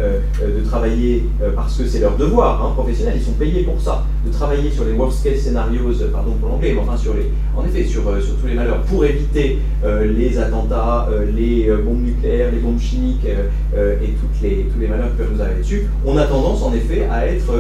de 0.42 0.64
travailler, 0.64 1.26
parce 1.56 1.78
que 1.78 1.86
c'est 1.86 2.00
leur 2.00 2.16
devoir 2.16 2.66
hein, 2.66 2.72
professionnel, 2.74 3.16
ils 3.18 3.24
sont 3.24 3.34
payés 3.34 3.64
pour 3.64 3.80
ça, 3.82 4.06
de 4.26 4.32
travailler 4.32 4.72
sur 4.72 4.86
les 4.86 4.94
worst 4.94 5.24
case 5.24 5.40
scenarios, 5.40 5.94
pardon 6.12 6.32
pour 6.40 6.50
l'anglais, 6.50 6.74
mais 6.74 6.82
enfin 6.82 6.98
sur 6.98 7.14
les, 7.14 7.32
en 7.56 7.66
effet 7.66 7.84
sur, 7.84 8.04
sur 8.22 8.38
tous 8.38 8.48
les 8.48 8.54
malheurs, 8.54 8.82
pour 8.84 9.04
éviter 9.04 9.60
les 9.84 10.38
attentats, 10.38 11.10
les 11.36 11.70
bombes 11.84 12.04
nucléaires, 12.04 12.52
les 12.52 12.60
bombes 12.60 12.80
chimiques 12.80 13.26
et 13.26 14.10
toutes 14.20 14.42
les, 14.42 14.68
tous 14.74 14.80
les 14.80 14.88
malheurs 14.88 15.12
qui 15.12 15.18
peuvent 15.18 15.34
nous 15.34 15.42
arriver 15.42 15.62
dessus, 15.62 15.88
on 16.06 16.18
a 16.18 16.26
tendance 16.26 16.64
en 16.64 16.74
effet 16.74 17.08
à 17.12 17.28
être 17.28 17.52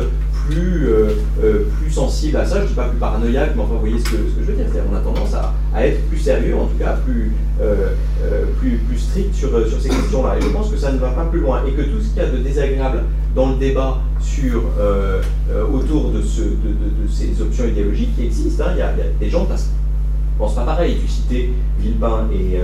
plus, 0.49 0.87
euh, 0.87 1.09
euh, 1.43 1.63
plus 1.79 1.91
sensible 1.91 2.37
à 2.37 2.45
ça. 2.45 2.57
Je 2.57 2.63
ne 2.63 2.67
dis 2.67 2.73
pas 2.73 2.87
plus 2.87 2.97
paranoïaque, 2.97 3.51
mais 3.55 3.61
enfin, 3.61 3.73
vous 3.73 3.79
voyez 3.79 3.99
ce 3.99 4.05
que, 4.05 4.17
je 4.39 4.45
veux 4.45 4.53
dire. 4.53 4.65
On 4.91 4.95
a 4.95 4.99
tendance 4.99 5.33
à, 5.33 5.53
à, 5.73 5.85
être 5.85 6.07
plus 6.07 6.17
sérieux, 6.17 6.55
en 6.55 6.65
tout 6.65 6.77
cas 6.77 6.97
plus, 7.05 7.31
euh, 7.61 7.89
plus, 8.59 8.77
plus 8.77 8.97
strict 8.97 9.33
sur, 9.33 9.49
sur 9.67 9.81
ces 9.81 9.89
questions-là. 9.89 10.37
Et 10.37 10.41
je 10.41 10.49
pense 10.49 10.69
que 10.69 10.77
ça 10.77 10.91
ne 10.91 10.97
va 10.97 11.09
pas 11.09 11.25
plus 11.25 11.41
loin. 11.41 11.63
Et 11.67 11.71
que 11.71 11.81
tout 11.81 12.01
ce 12.01 12.09
qu'il 12.09 12.17
y 12.17 12.25
a 12.25 12.29
de 12.29 12.37
désagréable 12.37 13.03
dans 13.35 13.51
le 13.51 13.57
débat 13.57 13.99
sur, 14.19 14.63
autour 15.71 16.11
de, 16.11 16.21
ce, 16.21 16.41
de, 16.41 17.07
ces 17.09 17.41
options 17.41 17.65
idéologiques 17.65 18.15
qui 18.15 18.25
existent, 18.25 18.63
hein, 18.65 18.71
il, 18.73 18.79
y 18.79 18.81
a, 18.81 18.91
des 19.19 19.29
gens 19.29 19.45
qui 19.45 19.53
ne 20.37 20.45
pensent 20.45 20.55
pas 20.55 20.65
pareil. 20.65 20.97
Tu 21.01 21.07
citais 21.07 21.49
Villepin 21.79 22.27
et 22.31 22.59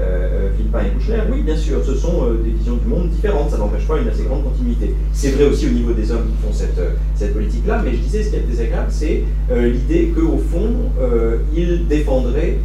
euh, 0.00 0.50
Villepin 0.56 0.80
et 0.86 0.90
Kouchner, 0.90 1.22
oui, 1.30 1.42
bien 1.42 1.56
sûr, 1.56 1.84
ce 1.84 1.94
sont 1.94 2.24
euh, 2.24 2.42
des 2.42 2.50
visions 2.50 2.74
du 2.74 2.86
monde 2.86 3.10
différentes, 3.10 3.50
ça 3.50 3.58
n'empêche 3.58 3.86
pas 3.86 3.98
une 3.98 4.08
assez 4.08 4.24
grande 4.24 4.42
continuité. 4.42 4.94
C'est 5.12 5.30
vrai 5.30 5.44
aussi 5.44 5.68
au 5.68 5.70
niveau 5.70 5.92
des 5.92 6.10
hommes 6.10 6.26
qui 6.26 6.46
font 6.46 6.52
cette, 6.52 6.78
euh, 6.78 6.90
cette 7.14 7.32
politique-là, 7.32 7.80
mais 7.84 7.92
je 7.92 7.98
disais, 7.98 8.22
ce 8.24 8.30
qui 8.30 8.36
est 8.36 8.40
désagréable, 8.40 8.88
c'est 8.90 9.22
l'idée 9.50 10.12
qu'au 10.14 10.38
fond, 10.38 10.68
ils 11.54 11.86
défendraient 11.86 12.58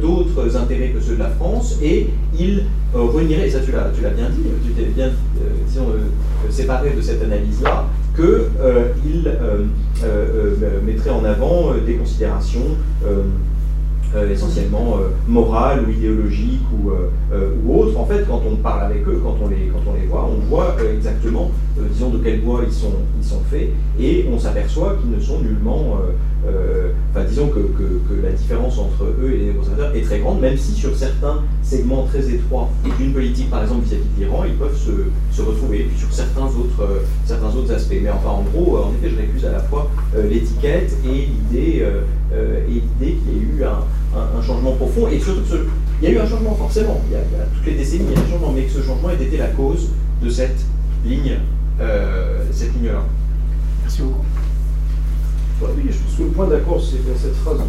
d'autres 0.00 0.56
intérêts 0.56 0.90
que 0.90 1.00
ceux 1.00 1.14
de 1.14 1.18
la 1.18 1.28
France 1.28 1.78
et 1.82 2.08
ils 2.38 2.64
renieraient, 2.94 3.48
et 3.48 3.50
ça 3.50 3.60
tu 3.60 3.72
l'as, 3.72 3.88
bien 4.10 4.28
dit, 4.30 4.42
tu 4.64 4.72
t'es 4.72 4.88
bien 4.90 5.10
séparé 6.48 6.90
de 6.96 7.02
cette 7.02 7.22
analyse-là, 7.22 7.86
qu'ils 8.16 9.32
mettraient 10.86 11.10
en 11.10 11.24
avant 11.24 11.74
des 11.84 11.94
considérations 11.94 12.76
euh, 13.06 13.22
essentiellement 14.30 14.96
euh, 14.98 15.10
morale 15.26 15.84
ou 15.86 15.90
idéologique 15.90 16.62
ou, 16.72 16.90
euh, 16.90 17.54
ou 17.64 17.80
autre. 17.80 17.98
En 17.98 18.06
fait, 18.06 18.26
quand 18.26 18.42
on 18.50 18.56
parle 18.56 18.84
avec 18.84 19.06
eux, 19.06 19.20
quand 19.22 19.36
on 19.42 19.48
les, 19.48 19.70
quand 19.72 19.90
on 19.90 19.94
les 19.94 20.06
voit, 20.06 20.28
on 20.30 20.46
voit 20.48 20.76
exactement, 20.94 21.50
disons, 21.92 22.10
de 22.10 22.18
quel 22.18 22.40
bois 22.40 22.62
ils 22.66 22.72
sont, 22.72 22.94
ils 23.20 23.26
sont 23.26 23.40
faits, 23.50 23.70
et 24.00 24.26
on 24.32 24.38
s'aperçoit 24.38 24.96
qu'ils 25.00 25.10
ne 25.10 25.20
sont 25.20 25.40
nullement... 25.40 25.98
enfin, 27.10 27.24
disons 27.28 27.48
que, 27.48 27.58
que, 27.58 28.22
la 28.22 28.32
différence 28.32 28.78
entre 28.78 29.04
eux 29.04 29.32
et 29.32 29.46
les 29.46 29.52
conservateurs 29.52 29.94
est 29.94 30.02
très 30.02 30.20
grande, 30.20 30.40
même 30.40 30.56
si 30.56 30.72
sur 30.72 30.94
certains 30.96 31.42
segments 31.62 32.04
très 32.04 32.30
étroits 32.30 32.68
d'une 32.98 33.12
politique, 33.12 33.50
par 33.50 33.62
exemple 33.62 33.84
vis-à-vis 33.84 34.04
de 34.16 34.24
l'Iran, 34.24 34.44
ils 34.46 34.54
peuvent 34.54 34.76
se, 34.76 34.92
se, 35.36 35.42
retrouver, 35.42 35.80
et 35.80 35.84
puis 35.84 35.98
sur 35.98 36.12
certains 36.12 36.46
autres, 36.46 37.04
certains 37.26 37.54
autres 37.54 37.72
aspects. 37.72 38.00
Mais 38.02 38.10
enfin, 38.10 38.30
en 38.30 38.42
gros, 38.42 38.78
en 38.78 38.92
effet, 38.94 39.14
je 39.14 39.20
récuse 39.20 39.44
à 39.44 39.52
la 39.52 39.60
fois 39.60 39.90
l'étiquette 40.16 40.96
et 41.04 41.26
l'idée 41.26 41.86
et 42.32 42.72
l'idée 42.72 43.16
qu'il 43.16 43.32
y 43.32 43.36
ait 43.36 43.58
eu 43.58 43.64
un, 43.64 43.84
un, 44.14 44.42
changement 44.42 44.72
profond, 44.72 45.08
et 45.08 45.18
surtout 45.18 45.42
il 46.00 46.08
y 46.08 46.12
a 46.12 46.14
eu 46.14 46.18
un 46.18 46.26
changement 46.26 46.54
forcément, 46.54 47.00
il 47.08 47.12
y 47.12 47.16
a, 47.16 47.20
toutes 47.54 47.66
les 47.66 47.74
décennies, 47.74 48.06
il 48.10 48.14
y 48.14 48.16
a 48.16 48.24
un 48.24 48.30
changement, 48.30 48.52
mais 48.52 48.62
que 48.62 48.70
ce 48.70 48.82
changement 48.82 49.10
ait 49.10 49.22
été 49.22 49.36
la 49.36 49.48
cause 49.48 49.90
de 50.22 50.30
cette 50.30 50.58
ligne, 51.04 51.38
euh, 51.80 52.42
cette 52.52 52.74
ligne-là. 52.74 53.04
Merci 53.82 54.02
beaucoup. 54.02 54.24
oui, 55.62 55.82
je 55.90 55.98
pense 55.98 56.16
que 56.16 56.22
le 56.22 56.28
point 56.28 56.46
d'accord, 56.46 56.80
c'est 56.80 56.98
cette 57.18 57.36
phrase 57.36 57.58
de, 57.58 57.64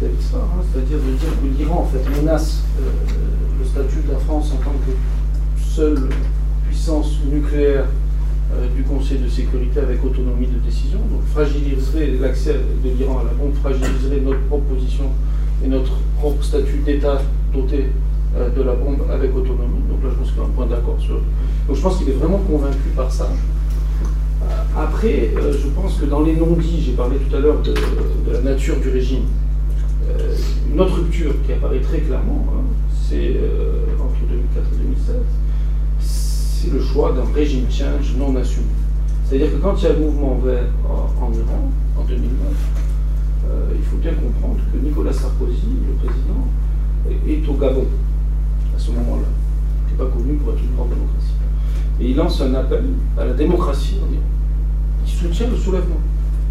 David 0.00 0.18
hein, 0.34 0.62
c'est-à-dire 0.72 0.98
de 0.98 1.12
dire 1.12 1.28
que 1.40 1.58
l'Iran 1.58 1.82
en 1.82 1.86
fait 1.86 2.20
menace 2.20 2.64
euh, 2.80 2.90
le 3.60 3.64
statut 3.64 4.04
de 4.06 4.12
la 4.12 4.18
France 4.18 4.52
en 4.52 4.64
tant 4.64 4.72
que 4.72 4.92
seule 5.62 6.08
puissance 6.66 7.18
nucléaire 7.30 7.86
du 8.76 8.82
Conseil 8.82 9.18
de 9.18 9.28
sécurité 9.28 9.80
avec 9.80 10.04
autonomie 10.04 10.46
de 10.46 10.58
décision, 10.58 10.98
donc 10.98 11.24
fragiliserait 11.32 12.12
l'accès 12.20 12.54
de 12.84 12.90
l'Iran 12.90 13.20
à 13.20 13.24
la 13.24 13.32
bombe, 13.32 13.54
fragiliserait 13.54 14.20
notre 14.20 14.40
propre 14.42 14.74
position 14.74 15.04
et 15.64 15.68
notre 15.68 15.92
propre 16.18 16.42
statut 16.44 16.78
d'État 16.84 17.22
doté 17.52 17.86
euh, 18.36 18.50
de 18.50 18.62
la 18.62 18.74
bombe 18.74 19.02
avec 19.10 19.34
autonomie. 19.34 19.82
Donc 19.88 20.02
là, 20.04 20.10
je 20.10 20.16
pense 20.16 20.28
qu'il 20.28 20.38
y 20.38 20.40
a 20.40 20.44
un 20.44 20.50
point 20.50 20.66
d'accord 20.66 20.96
sur. 20.98 21.14
Donc 21.66 21.76
je 21.76 21.80
pense 21.80 21.98
qu'il 21.98 22.08
est 22.08 22.12
vraiment 22.12 22.38
convaincu 22.38 22.88
par 22.94 23.10
ça. 23.10 23.28
Euh, 23.30 24.46
après, 24.76 25.30
je 25.36 25.68
pense 25.68 25.94
que 25.98 26.06
dans 26.06 26.20
les 26.20 26.34
non-dits, 26.34 26.82
j'ai 26.84 26.92
parlé 26.92 27.16
tout 27.16 27.34
à 27.34 27.40
l'heure 27.40 27.62
de, 27.62 27.74
la 28.32 28.40
nature 28.40 28.76
du 28.80 28.90
régime. 28.90 29.24
une 30.70 30.80
autre 30.80 30.96
rupture 30.96 31.34
qui 31.46 31.52
apparaît 31.52 31.80
très 31.80 31.98
clairement, 31.98 32.46
hein, 32.52 32.62
c'est 33.08 33.36
entre 34.00 34.20
2004 34.28 34.66
et 34.72 34.76
2016 34.76 35.16
c'est 36.62 36.72
le 36.72 36.80
choix 36.80 37.12
d'un 37.12 37.24
régime 37.34 37.66
change 37.68 38.14
non 38.16 38.36
assumé. 38.36 38.66
C'est-à-dire 39.24 39.52
que 39.52 39.56
quand 39.56 39.74
il 39.78 39.82
y 39.82 39.86
a 39.86 39.92
le 39.94 39.98
mouvement 39.98 40.38
vert 40.44 40.62
en, 40.88 41.32
Iran, 41.32 41.70
en 41.98 42.04
2009, 42.04 42.30
euh, 43.50 43.72
il 43.74 43.84
faut 43.84 43.96
bien 43.96 44.12
comprendre 44.12 44.60
que 44.72 44.78
Nicolas 44.78 45.12
Sarkozy, 45.12 45.66
le 45.88 45.94
président, 45.94 46.46
est, 47.26 47.48
au 47.48 47.54
Gabon 47.54 47.86
à 48.76 48.78
ce 48.78 48.92
moment-là, 48.92 49.26
qui 49.86 49.92
n'est 49.92 49.98
pas 49.98 50.16
connu 50.16 50.34
pour 50.34 50.52
être 50.52 50.62
une 50.62 50.76
grande 50.76 50.90
démocratie. 50.90 51.34
Et 52.00 52.10
il 52.10 52.16
lance 52.16 52.40
un 52.40 52.54
appel 52.54 52.84
à 53.18 53.24
la 53.24 53.32
démocratie 53.32 53.96
en 54.00 54.12
Iran. 54.12 54.22
Il 55.04 55.10
soutient 55.10 55.48
le 55.48 55.56
soulèvement. 55.56 56.00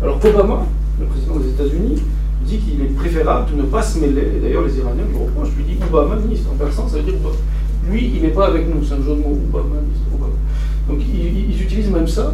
Alors 0.01 0.19
qu'Obama, 0.19 0.65
le 0.99 1.05
président 1.05 1.37
des 1.37 1.49
États-Unis, 1.49 2.01
dit 2.43 2.57
qu'il 2.57 2.81
est 2.81 2.95
préférable 2.95 3.51
de 3.51 3.61
ne 3.61 3.63
pas 3.63 3.81
se 3.81 3.99
mêler. 3.99 4.39
D'ailleurs, 4.41 4.63
les 4.63 4.77
Iraniens 4.77 5.05
lui 5.09 5.17
reprochent, 5.17 5.55
lui 5.55 5.63
disent 5.63 5.83
Obama 5.89 6.15
ministre 6.17 6.49
en 6.51 6.55
persan, 6.55 6.87
ça 6.89 6.97
veut 6.97 7.03
dire 7.03 7.13
lui, 7.89 8.11
il 8.15 8.21
n'est 8.21 8.29
pas 8.29 8.47
avec 8.47 8.67
nous, 8.67 8.83
c'est 8.83 8.93
un 8.93 8.97
jeu 8.97 9.15
de. 9.15 9.23
Donc 10.87 10.99
ils, 10.99 11.61
utilisent 11.61 11.91
même 11.91 12.07
ça. 12.07 12.33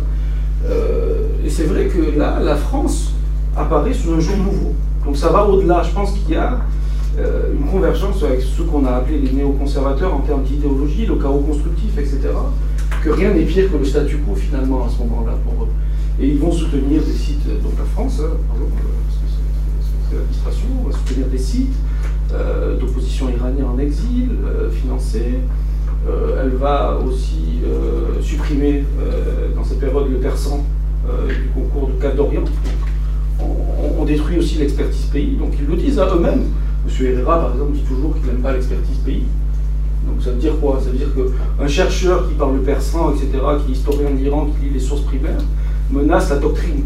Euh, 0.65 1.27
et 1.45 1.49
c'est 1.49 1.65
vrai 1.65 1.85
que 1.85 2.17
là, 2.17 2.39
la 2.41 2.55
France 2.55 3.13
apparaît 3.55 3.93
sous 3.93 4.13
un 4.13 4.19
jour 4.19 4.37
nouveau. 4.37 4.73
Donc 5.05 5.15
ça 5.15 5.29
va 5.29 5.45
au-delà. 5.45 5.83
Je 5.83 5.91
pense 5.91 6.13
qu'il 6.13 6.33
y 6.33 6.35
a 6.35 6.59
euh, 7.19 7.53
une 7.53 7.67
convergence 7.67 8.23
avec 8.23 8.41
ce 8.41 8.61
qu'on 8.61 8.85
a 8.85 8.91
appelé 8.91 9.19
les 9.19 9.31
néoconservateurs 9.31 10.13
en 10.13 10.19
termes 10.19 10.43
d'idéologie, 10.43 11.05
le 11.05 11.15
chaos 11.15 11.39
constructif, 11.39 11.97
etc. 11.97 12.29
Que 13.03 13.09
rien 13.09 13.33
n'est 13.33 13.43
pire 13.43 13.71
que 13.71 13.77
le 13.77 13.85
statu 13.85 14.17
quo 14.17 14.35
finalement 14.35 14.85
à 14.85 14.89
ce 14.89 14.99
moment-là 14.99 15.33
pour. 15.43 15.67
Et 16.19 16.27
ils 16.29 16.39
vont 16.39 16.51
soutenir 16.51 17.01
des 17.03 17.13
sites, 17.13 17.45
donc 17.61 17.73
la 17.77 17.85
France, 17.85 18.19
hein, 18.21 18.37
par 18.47 18.57
exemple, 18.57 18.81
c'est 20.09 20.15
l'administration, 20.15 20.67
va 20.87 20.91
soutenir 20.91 21.27
des 21.27 21.37
sites 21.37 21.69
euh, 21.69 21.96
d'opposition 22.79 23.29
iranienne 23.29 23.65
en 23.65 23.79
exil, 23.79 24.29
euh, 24.45 24.69
financée. 24.69 25.39
Euh, 26.07 26.41
elle 26.41 26.55
va 26.57 26.97
aussi 27.05 27.61
supprimer 28.21 28.83
dans 29.55 29.63
cette 29.63 29.79
période 29.79 30.09
le 30.09 30.17
persan 30.17 30.63
du 31.27 31.49
concours 31.53 31.89
de 31.89 32.01
Cap 32.01 32.15
d'Orient. 32.15 32.43
On, 33.99 34.05
détruit 34.05 34.39
aussi 34.39 34.57
l'expertise 34.57 35.05
pays, 35.05 35.35
donc 35.35 35.53
ils 35.59 35.65
le 35.65 35.75
disent 35.75 35.99
à 35.99 36.07
eux-mêmes. 36.15 36.45
M. 36.87 37.05
Herrera, 37.05 37.39
par 37.39 37.53
exemple, 37.53 37.73
dit 37.73 37.83
toujours 37.83 38.13
qu'il 38.13 38.25
n'aime 38.25 38.41
pas 38.41 38.53
l'expertise 38.53 38.97
pays. 39.05 39.23
Donc 40.07 40.23
ça 40.23 40.31
veut 40.31 40.37
dire 40.37 40.57
quoi? 40.61 40.79
Ça 40.81 40.89
veut 40.89 40.97
dire 40.97 41.09
qu'un 41.13 41.67
chercheur 41.67 42.27
qui 42.29 42.35
parle 42.35 42.55
le 42.55 42.61
persan, 42.61 43.13
etc., 43.13 43.29
qui 43.65 43.71
est 43.71 43.75
historien 43.75 44.09
de 44.11 44.15
l'Iran, 44.15 44.47
qui 44.47 44.67
lit 44.67 44.73
les 44.73 44.79
sources 44.79 45.01
primaires, 45.01 45.41
menace 45.91 46.29
la 46.29 46.37
doctrine. 46.37 46.83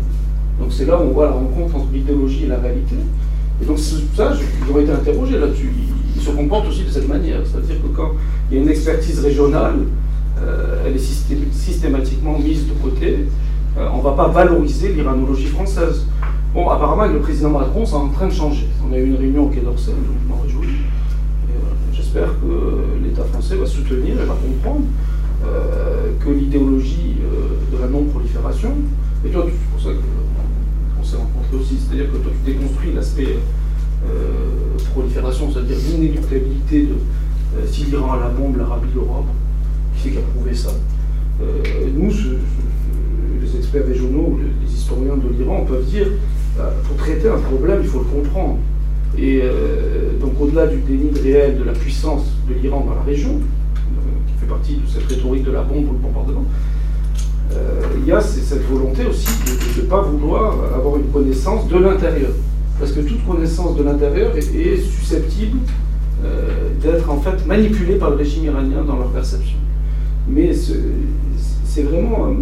Donc 0.60 0.72
c'est 0.72 0.86
là 0.86 1.00
où 1.00 1.04
on 1.04 1.12
voit 1.12 1.26
la 1.26 1.32
rencontre 1.32 1.76
entre 1.76 1.92
l'idéologie 1.94 2.46
et 2.46 2.48
la 2.48 2.58
réalité. 2.58 2.96
Et 3.62 3.66
donc 3.66 3.80
ça, 3.80 4.34
j'aurais 4.68 4.84
été 4.84 4.92
interrogé 4.92 5.38
là-dessus. 5.38 5.72
Il, 6.16 6.22
se 6.22 6.30
comporte 6.30 6.68
aussi 6.68 6.84
de 6.84 6.90
cette 6.90 7.08
manière. 7.08 7.40
C'est-à-dire 7.46 7.82
que 7.82 7.88
quand 7.96 8.12
il 8.50 8.58
y 8.58 8.60
a 8.60 8.64
une 8.64 8.70
expertise 8.70 9.20
régionale, 9.22 9.80
euh, 10.40 10.84
elle 10.86 10.96
est 10.96 11.52
systématiquement 11.52 12.38
mise 12.38 12.68
de 12.68 12.74
côté 12.74 13.26
on 13.78 13.98
ne 13.98 14.04
va 14.04 14.12
pas 14.12 14.28
valoriser 14.28 14.94
l'iranologie 14.94 15.48
française. 15.48 16.06
Bon, 16.54 16.70
apparemment, 16.70 17.04
avec 17.04 17.16
le 17.16 17.22
président 17.22 17.50
Macron, 17.50 17.86
c'est 17.86 17.96
en 17.96 18.10
train 18.10 18.28
de 18.28 18.34
changer. 18.34 18.68
On 18.88 18.94
a 18.94 18.98
eu 18.98 19.06
une 19.06 19.16
réunion 19.16 19.46
au 19.46 19.50
Quai 19.50 19.62
d'Orsay, 19.62 19.92
donc 19.92 20.18
je 20.22 20.30
m'en 20.30 20.42
réjouis. 20.42 20.82
J'espère 21.94 22.28
que 22.42 23.04
l'État 23.04 23.24
français 23.24 23.56
va 23.56 23.66
soutenir 23.66 24.22
et 24.22 24.26
va 24.26 24.36
comprendre 24.36 24.82
que 26.20 26.30
l'idéologie 26.30 27.16
de 27.72 27.78
la 27.82 27.88
non-prolifération, 27.88 28.74
et 29.26 29.30
toi, 29.30 29.46
c'est 29.48 29.72
pour 29.72 29.82
ça 29.82 29.98
qu'on 31.02 31.08
s'est 31.08 31.18
rencontrés 31.18 31.58
aussi, 31.58 31.78
c'est-à-dire 31.78 32.12
que 32.12 32.18
toi, 32.18 32.32
tu 32.32 32.52
déconstruis 32.52 32.94
l'aspect 32.94 33.38
euh, 34.06 34.78
prolifération, 34.92 35.52
c'est-à-dire 35.52 35.78
l'inéluctabilité 35.90 36.84
de 36.84 36.94
euh, 36.94 37.66
si 37.66 37.86
l'Iran 37.86 38.14
a 38.14 38.20
la 38.20 38.30
bombe, 38.30 38.58
l'Arabie, 38.58 38.88
l'Europe, 38.94 39.26
qui 39.96 40.04
c'est 40.04 40.10
qui 40.12 40.18
a 40.18 40.22
prouvé 40.22 40.54
ça 40.54 40.70
euh, 41.42 41.64
Nous, 41.94 42.12
les 43.42 43.58
experts 43.58 43.86
régionaux, 43.86 44.40
les, 44.42 44.74
historiens 44.74 45.18
de 45.18 45.38
l'Iran 45.38 45.66
peuvent 45.66 45.86
dire 45.86 46.08
bah, 46.58 46.74
pour 46.88 46.98
traiter 46.98 47.30
un 47.30 47.38
problème, 47.38 47.80
il 47.82 47.88
faut 47.88 48.00
le 48.00 48.06
comprendre. 48.06 48.58
Et 49.18 49.42
donc 50.22 50.40
au-delà 50.40 50.68
du 50.68 50.78
déni 50.78 51.12
réel 51.22 51.58
de 51.60 51.64
la 51.66 51.74
puissance 51.74 52.24
de 52.48 52.54
l'Iran 52.54 52.86
dans 52.88 52.96
la 52.96 53.02
région, 53.02 53.40
qui 54.28 54.34
fait 54.40 54.46
partie 54.46 54.76
de 54.76 54.88
cette 54.88 55.04
rhétorique 55.04 55.44
de 55.44 55.52
la 55.52 55.64
bombe 55.64 55.90
ou 55.90 55.92
le 55.92 55.98
bombardement, 55.98 56.46
il 57.98 58.08
y 58.08 58.12
a 58.12 58.22
cette 58.22 58.64
volonté 58.64 59.06
aussi 59.06 59.28
de 59.46 59.82
ne 59.82 59.88
pas 59.88 60.02
vouloir 60.02 60.56
avoir 60.76 60.98
une 60.98 61.12
connaissance 61.12 61.68
de 61.68 61.78
l'intérieur 61.78 62.32
parce 62.82 62.94
que 62.94 63.02
toute 63.02 63.24
connaissance 63.28 63.78
de 63.78 63.84
l'intérieur 63.84 64.36
est, 64.36 64.78
susceptible 64.82 65.60
euh, 66.26 66.70
d'être 66.82 67.10
en 67.12 67.18
fait 67.22 67.46
manipulée 67.46 67.96
par 67.96 68.10
le 68.10 68.16
régime 68.16 68.46
iranien 68.46 68.84
dans 68.86 68.98
leur 68.98 69.10
perception. 69.10 69.58
Mais 70.28 70.52
c'est 70.52 71.84
vraiment 71.84 72.26
euh, 72.26 72.34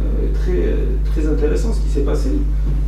euh, 0.00 0.32
très, 0.34 1.10
très 1.10 1.28
intéressant 1.28 1.72
ce 1.72 1.80
qui 1.80 1.88
s'est 1.88 2.04
passé. 2.04 2.30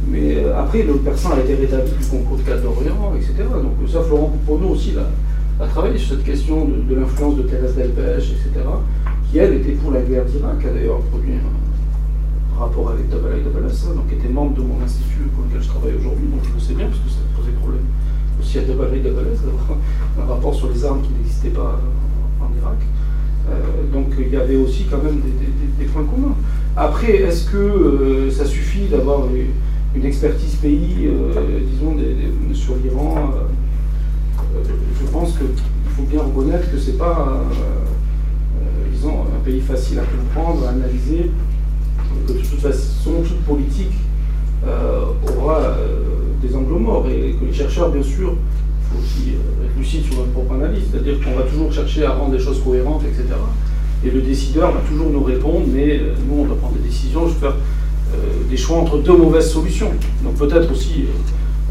Mais 0.08 0.44
après, 0.56 0.84
le 0.84 0.94
persan 0.94 1.32
a 1.32 1.40
été 1.40 1.56
rétabli 1.56 1.90
du 2.00 2.06
concours 2.06 2.36
de 2.36 2.42
cadre 2.42 2.62
d'Orient, 2.62 3.12
etc. 3.16 3.34
Donc 3.60 3.88
ça, 3.88 4.00
Florent 4.02 4.28
Pouponneau 4.46 4.74
aussi 4.74 4.94
a, 5.60 5.66
travaillé 5.66 5.98
sur 5.98 6.16
cette 6.16 6.24
question 6.24 6.64
de, 6.64 6.94
l'influence 6.94 7.36
de 7.36 7.42
Thérèse 7.42 7.74
Delpech, 7.74 8.32
etc., 8.32 8.66
qui 9.32 9.38
elle 9.38 9.54
était 9.54 9.72
pour 9.72 9.92
la 9.92 10.02
guerre 10.02 10.26
d'Irak, 10.26 10.62
a 10.62 10.68
d'ailleurs 10.68 11.00
produit 11.10 11.32
un, 11.32 12.60
rapport 12.60 12.90
avec 12.90 13.08
Dabalai 13.08 13.40
Dabalassa, 13.40 13.88
donc 13.94 14.12
était 14.12 14.28
membre 14.28 14.54
de 14.54 14.60
mon 14.60 14.80
institut 14.84 15.24
pour 15.34 15.44
lequel 15.46 15.62
je 15.62 15.68
travaille 15.68 15.94
aujourd'hui, 15.98 16.28
donc 16.28 16.40
je 16.44 16.52
le 16.52 16.60
sais 16.60 16.74
bien 16.74 16.86
parce 16.86 17.00
que 17.00 17.08
ça 17.08 17.24
posait 17.34 17.50
problème 17.52 17.86
aussi 18.38 18.58
à 18.58 18.62
Dabalai 18.62 19.00
Dabalassa 19.00 19.42
d'avoir 19.46 19.78
un 20.20 20.34
rapport 20.34 20.54
sur 20.54 20.68
les 20.68 20.84
armes 20.84 21.00
qui 21.00 21.08
n'existaient 21.18 21.48
pas 21.48 21.80
en 22.40 22.60
Irak. 22.60 22.76
Euh, 23.50 23.90
donc 23.90 24.12
il 24.18 24.28
y 24.28 24.36
avait 24.36 24.56
aussi 24.56 24.84
quand 24.84 25.02
même 25.02 25.20
des, 25.78 25.86
points 25.86 26.04
communs. 26.04 26.36
Après, 26.76 27.16
est-ce 27.16 27.50
que 27.50 27.56
euh, 27.56 28.30
ça 28.30 28.44
suffit 28.44 28.86
d'avoir 28.86 29.26
une 29.96 30.04
expertise 30.04 30.56
pays, 30.56 31.08
euh, 31.08 31.58
disons, 31.72 31.96
sur 32.52 32.76
l'Iran 32.76 33.32
Je 35.00 35.10
pense 35.10 35.32
qu'il 35.38 35.46
faut 35.96 36.02
bien 36.02 36.20
reconnaître 36.20 36.70
que 36.70 36.78
c'est 36.78 36.98
pas, 36.98 37.42
pays 39.42 39.60
facile 39.60 39.98
à 39.98 40.02
comprendre, 40.02 40.66
à 40.66 40.70
analyser 40.70 41.30
que 42.26 42.32
de 42.32 42.38
toute 42.38 42.60
façon, 42.60 43.22
toute 43.26 43.40
politique 43.42 43.92
euh, 44.66 45.06
aura 45.36 45.58
euh, 45.58 46.00
des 46.40 46.54
angles 46.54 46.78
morts 46.78 47.06
et 47.08 47.34
que 47.38 47.44
les 47.44 47.52
chercheurs, 47.52 47.90
bien 47.90 48.02
sûr, 48.02 48.34
il 48.34 48.96
faut 48.96 49.02
aussi 49.02 49.30
euh, 49.30 49.66
être 49.66 49.76
lucide 49.78 50.04
sur 50.04 50.16
notre 50.16 50.30
propre 50.30 50.54
analyse, 50.54 50.84
c'est-à-dire 50.90 51.16
qu'on 51.20 51.36
va 51.36 51.42
toujours 51.42 51.72
chercher 51.72 52.04
à 52.04 52.12
rendre 52.12 52.34
les 52.34 52.38
choses 52.38 52.60
cohérentes, 52.62 53.02
etc. 53.04 53.34
Et 54.04 54.10
le 54.10 54.20
décideur 54.20 54.72
va 54.72 54.80
toujours 54.88 55.10
nous 55.10 55.22
répondre, 55.22 55.62
mais 55.72 56.00
nous, 56.28 56.42
on 56.42 56.44
doit 56.44 56.56
prendre 56.56 56.74
des 56.74 56.88
décisions, 56.88 57.26
je 57.28 57.34
vais 57.34 57.40
faire 57.40 57.56
des 58.50 58.56
choix 58.56 58.78
entre 58.78 58.98
deux 58.98 59.16
mauvaises 59.16 59.50
solutions. 59.50 59.90
Donc 60.22 60.34
peut-être 60.34 60.70
aussi, 60.70 61.06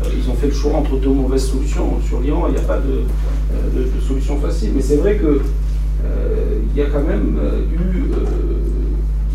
ils 0.04 0.30
ont 0.30 0.34
fait 0.34 0.48
le 0.48 0.54
choix 0.54 0.74
entre 0.74 0.96
deux 0.96 1.10
mauvaises 1.10 1.46
solutions. 1.46 2.00
Sur 2.08 2.22
l'Iran, 2.22 2.46
il 2.48 2.54
n'y 2.54 2.58
a 2.58 2.64
pas 2.64 2.80
de, 2.80 4.02
solution 4.08 4.40
facile. 4.40 4.72
Mais 4.74 4.82
c'est 4.82 4.96
vrai 4.96 5.18
qu'il 5.20 5.40
il 6.74 6.80
y 6.80 6.82
a 6.82 6.86
quand 6.86 7.04
même 7.04 7.38
eu 7.74 8.12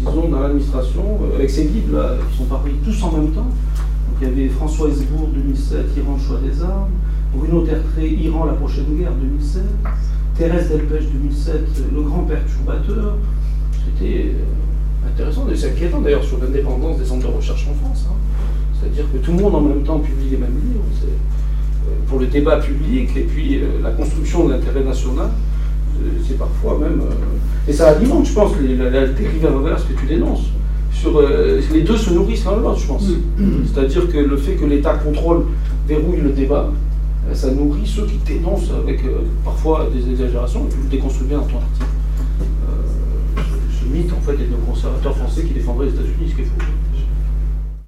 disons, 0.07 0.29
dans 0.29 0.40
l'administration, 0.40 1.03
euh, 1.22 1.37
avec 1.37 1.51
ces 1.51 1.64
guides 1.64 1.92
là, 1.92 2.14
qui 2.31 2.38
sont 2.38 2.44
parus 2.44 2.72
tous 2.85 3.03
en 3.03 3.12
même 3.12 3.31
temps. 3.31 3.42
Donc, 3.42 4.16
il 4.20 4.29
y 4.29 4.31
avait 4.31 4.49
François 4.49 4.88
Hesbourg 4.88 5.29
2007, 5.35 5.87
Iran, 5.96 6.18
choix 6.18 6.38
des 6.38 6.62
armes, 6.62 6.90
Bruno 7.35 7.62
Tertré, 7.62 8.09
Iran, 8.09 8.44
la 8.46 8.55
prochaine 8.55 8.96
guerre 8.99 9.12
2007, 9.12 9.62
Thérèse 10.38 10.68
Delpech 10.68 11.12
2007, 11.12 11.55
le 11.94 12.03
grand 12.03 12.22
perturbateur. 12.22 13.16
C'était 13.72 14.27
euh, 14.27 15.09
intéressant, 15.09 15.46
et 15.51 15.57
c'est 15.57 15.70
inquiétant 15.70 16.01
d'ailleurs 16.01 16.25
sur 16.25 16.38
l'indépendance 16.38 16.99
des 16.99 17.05
centres 17.05 17.29
de 17.29 17.33
recherche 17.33 17.66
en 17.70 17.75
France. 17.75 18.07
Hein. 18.09 18.14
C'est-à-dire 18.79 19.05
que 19.12 19.18
tout 19.18 19.33
le 19.33 19.42
monde 19.42 19.55
en 19.55 19.61
même 19.61 19.83
temps 19.83 19.99
publie 19.99 20.31
les 20.31 20.37
mêmes 20.37 20.61
livres. 20.72 20.85
Euh, 21.05 21.09
pour 22.09 22.18
le 22.18 22.27
débat 22.27 22.57
public 22.57 23.11
et 23.16 23.22
puis 23.22 23.61
la 23.81 23.90
construction 23.92 24.49
de 24.49 24.55
l'intérêt 24.55 24.83
national 24.83 25.29
c'est 26.26 26.38
parfois 26.38 26.78
même. 26.78 27.00
Euh, 27.00 27.68
et 27.68 27.72
ça 27.72 27.88
alimente, 27.88 28.26
je 28.26 28.32
pense, 28.32 28.52
la, 28.61 28.90
la 28.90 29.06
dérive 29.06 29.46
inverse 29.46 29.85
que 29.85 29.98
tu 29.98 30.06
dénonces. 30.06 30.46
Sur, 30.92 31.18
euh, 31.18 31.61
les 31.72 31.82
deux 31.82 31.96
se 31.96 32.11
nourrissent 32.11 32.44
l'un 32.44 32.56
de 32.56 32.62
l'autre, 32.62 32.80
je 32.80 32.87
pense. 32.87 33.09
Mm. 33.38 33.44
C'est-à-dire 33.66 34.09
que 34.09 34.18
le 34.18 34.37
fait 34.37 34.52
que 34.52 34.64
l'État 34.64 34.94
contrôle, 34.94 35.44
verrouille 35.87 36.20
le 36.20 36.30
débat, 36.30 36.70
euh, 37.28 37.35
ça 37.35 37.50
nourrit 37.50 37.87
ceux 37.87 38.06
qui 38.06 38.18
dénoncent 38.26 38.70
avec 38.82 39.00
parfois 39.44 39.88
des 39.92 40.11
exagérations, 40.11 40.66
tu 40.70 40.76
le 40.82 40.88
déconstruis 40.88 41.28
bien 41.28 41.38
dans 41.38 41.44
ton 41.44 41.59
article. 41.59 41.87
ce 43.70 43.92
mythe, 43.92 44.12
en 44.12 44.20
fait, 44.20 44.35
est 44.35 44.50
d'un 44.50 44.64
conservateur 44.66 45.16
français 45.16 45.42
qui 45.42 45.54
défendrait 45.54 45.87
les 45.87 45.92
États-Unis, 45.92 46.30
ce 46.30 46.35
qui 46.35 46.42
est 46.42 46.44
faux. 46.44 46.64